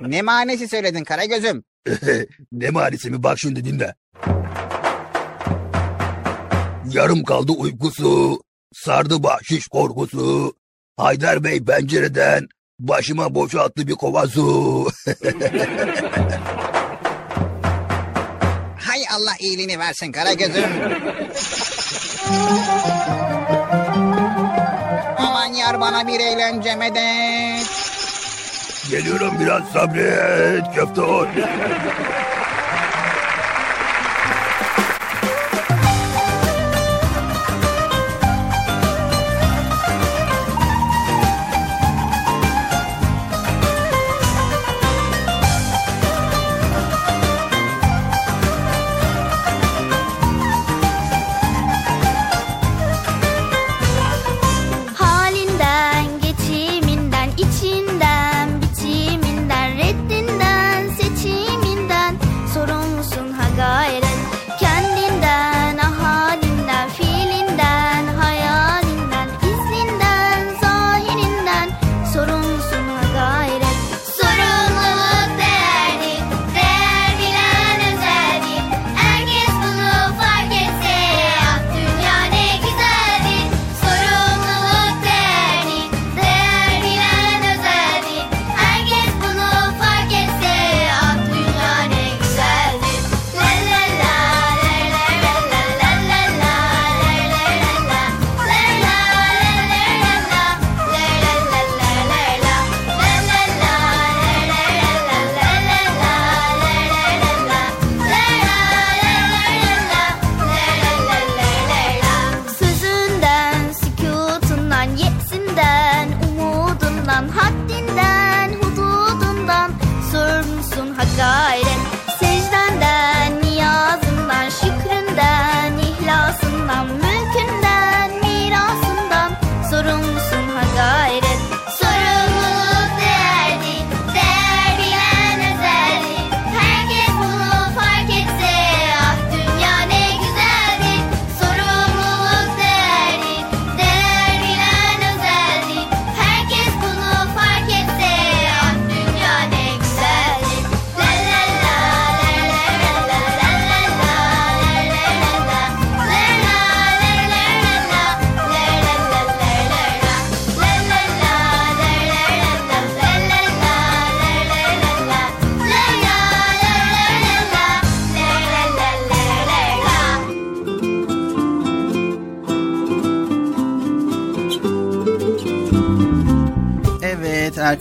ne 0.00 0.22
manesi 0.22 0.68
söyledin 0.68 1.04
Karagöz'üm? 1.04 1.64
ne 2.52 2.70
manesi 2.70 3.10
mi 3.10 3.22
bak 3.22 3.38
şimdi 3.38 3.64
dinle. 3.64 3.94
Yarım 6.90 7.24
kaldı 7.24 7.52
uykusu, 7.52 8.40
sardı 8.74 9.22
bahşiş 9.22 9.68
korkusu. 9.68 10.54
Haydar 10.96 11.44
Bey 11.44 11.64
pencereden 11.64 12.46
başıma 12.78 13.34
boşalttı 13.34 13.86
bir 13.86 13.94
kova 13.94 14.26
su. 14.26 14.86
Hay 18.78 19.02
Allah 19.10 19.34
iyiliğini 19.40 19.78
versin 19.78 20.12
Karagöz'üm. 20.12 20.70
Aman 25.18 25.52
yar 25.52 25.80
bana 25.80 26.06
bir 26.06 26.20
eğlence 26.20 26.76
medet. 26.76 27.91
Geliyorum 28.90 29.34
biraz 29.40 29.62
sabret 29.72 30.74
köfte. 30.74 31.02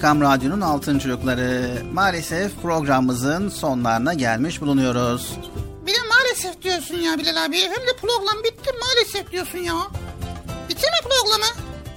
Erkam 0.01 0.21
Radyo'nun 0.21 0.61
Altın 0.61 0.99
Çocukları. 0.99 1.81
Maalesef 1.93 2.61
programımızın 2.61 3.49
sonlarına 3.49 4.13
gelmiş 4.13 4.61
bulunuyoruz. 4.61 5.37
Bir 5.85 5.93
de 5.93 5.97
maalesef 6.09 6.61
diyorsun 6.61 6.95
ya 6.95 7.17
Bilal 7.17 7.45
abi. 7.45 7.57
Hem 7.57 7.87
de 7.87 7.95
program 8.01 8.43
bitti 8.43 8.71
maalesef 8.79 9.31
diyorsun 9.31 9.57
ya. 9.57 9.73
Bitti 10.69 10.85
mi 10.85 11.09
programı? 11.09 11.45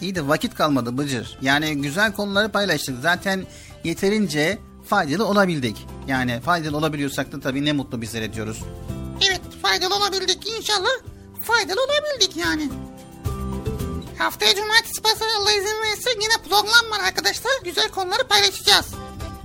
İyi 0.01 0.15
de 0.15 0.29
vakit 0.29 0.55
kalmadı 0.55 0.99
Bıcır. 0.99 1.39
Yani 1.43 1.83
güzel 1.83 2.13
konuları 2.13 2.49
paylaştık. 2.49 2.97
Zaten 3.03 3.47
yeterince 3.85 4.59
faydalı 4.89 5.27
olabildik. 5.27 5.87
Yani 6.09 6.41
faydalı 6.41 6.77
olabiliyorsak 6.77 7.33
da 7.33 7.41
tabii 7.41 7.65
ne 7.65 7.73
mutlu 7.73 8.03
bizlere 8.03 8.33
diyoruz. 8.33 8.61
Evet 9.29 9.41
faydalı 9.63 9.97
olabildik 9.97 10.47
inşallah. 10.59 10.91
Faydalı 11.43 11.81
olabildik 11.81 12.37
yani. 12.37 12.71
Haftaya 14.19 14.55
cumartesi 14.55 15.03
pazar 15.03 15.27
Allah 15.39 15.53
izin 15.53 15.83
verirse 15.83 16.11
yine 16.23 16.35
program 16.49 16.91
var 16.91 17.01
arkadaşlar. 17.07 17.53
Güzel 17.65 17.89
konuları 17.89 18.29
paylaşacağız. 18.29 18.87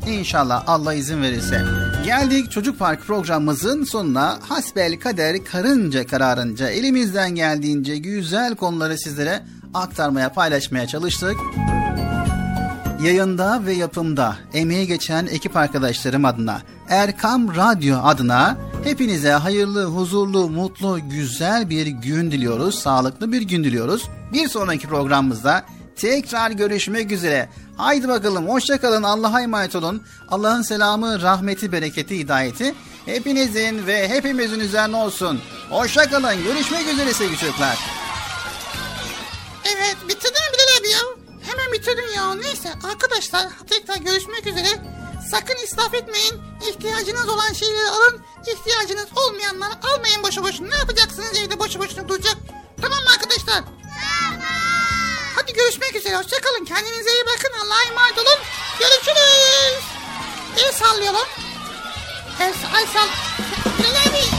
İnşallah 0.08 0.64
Allah 0.68 0.94
izin 0.94 1.22
verirse. 1.22 1.62
Geldik 2.06 2.52
Çocuk 2.52 2.80
Park 2.80 3.08
programımızın 3.08 3.84
sonuna. 3.84 4.40
Hasbel 4.50 5.00
kader 5.00 5.46
karınca 5.46 6.08
kararınca 6.08 6.70
elimizden 6.70 7.36
geldiğince 7.36 7.98
güzel 7.98 8.56
konuları 8.56 8.98
sizlere 8.98 9.44
aktarmaya 9.74 10.34
paylaşmaya 10.34 10.88
çalıştık. 10.88 11.36
Yayında 13.04 13.66
ve 13.66 13.74
yapımda 13.74 14.38
emeği 14.54 14.88
geçen 14.88 15.26
ekip 15.26 15.58
arkadaşlarım 15.58 16.26
adına 16.26 16.62
Erkam 16.90 17.56
Radyo 17.56 17.98
adına 18.04 18.58
hepinize 18.90 19.32
hayırlı, 19.32 19.86
huzurlu, 19.86 20.50
mutlu, 20.50 21.00
güzel 21.10 21.70
bir 21.70 21.88
gün 21.88 22.32
diliyoruz. 22.32 22.80
Sağlıklı 22.80 23.32
bir 23.32 23.42
gün 23.42 23.64
diliyoruz. 23.64 24.10
Bir 24.34 24.48
sonraki 24.48 24.88
programımızda 24.88 25.66
tekrar 25.96 26.52
görüşmek 26.52 27.12
üzere. 27.12 27.50
Haydi 27.78 28.08
bakalım 28.08 28.50
hoşçakalın 28.50 29.04
Allah'a 29.04 29.42
emanet 29.42 29.76
olun. 29.76 30.04
Allah'ın 30.28 30.62
selamı, 30.62 31.22
rahmeti, 31.22 31.72
bereketi, 31.72 32.20
hidayeti 32.20 32.76
hepinizin 33.06 33.88
ve 33.88 34.10
hepimizin 34.10 34.60
üzerine 34.60 34.96
olsun. 34.96 35.40
Hoşçakalın 35.70 36.44
görüşmek 36.44 36.88
üzere 36.88 37.14
sevgili 37.14 37.38
çocuklar. 37.38 37.78
Evet 39.66 39.98
bitirdin 40.10 40.32
mi 40.32 40.54
Bilal 40.54 40.80
abi 40.80 40.90
ya? 40.90 41.00
Hemen 41.52 41.74
bitirdin 41.74 42.16
ya. 42.16 42.36
Neyse 42.36 42.70
arkadaşlar 42.92 43.48
tekrar 43.70 43.98
görüşmek 43.98 44.48
üzere. 44.48 44.99
Sakın 45.32 45.64
israf 45.64 45.94
etmeyin. 45.94 46.42
İhtiyacınız 46.70 47.30
olan 47.30 47.54
şeyleri 47.54 47.90
alın. 47.90 48.22
İhtiyacınız 48.48 49.08
olmayanları 49.16 49.74
almayın 49.84 50.24
boşu 50.24 50.44
boşuna. 50.44 50.68
Ne 50.68 50.76
yapacaksınız 50.76 51.38
evde 51.38 51.60
boşu 51.60 51.80
boşuna 51.80 52.10
duracak? 52.10 52.38
Tamam 52.82 53.04
mı 53.04 53.10
arkadaşlar? 53.10 53.64
Hadi 55.36 55.54
görüşmek 55.54 55.96
üzere. 55.96 56.18
Hoşçakalın. 56.18 56.66
Kendinize 56.66 57.12
iyi 57.12 57.26
bakın. 57.26 57.60
Allah'a 57.66 57.84
emanet 57.92 58.18
olun. 58.18 58.40
Görüşürüz. 58.80 59.84
El 60.58 60.72
sallayalım. 60.72 61.28
El, 62.40 62.54
el. 62.74 63.10
Bilal 63.80 64.39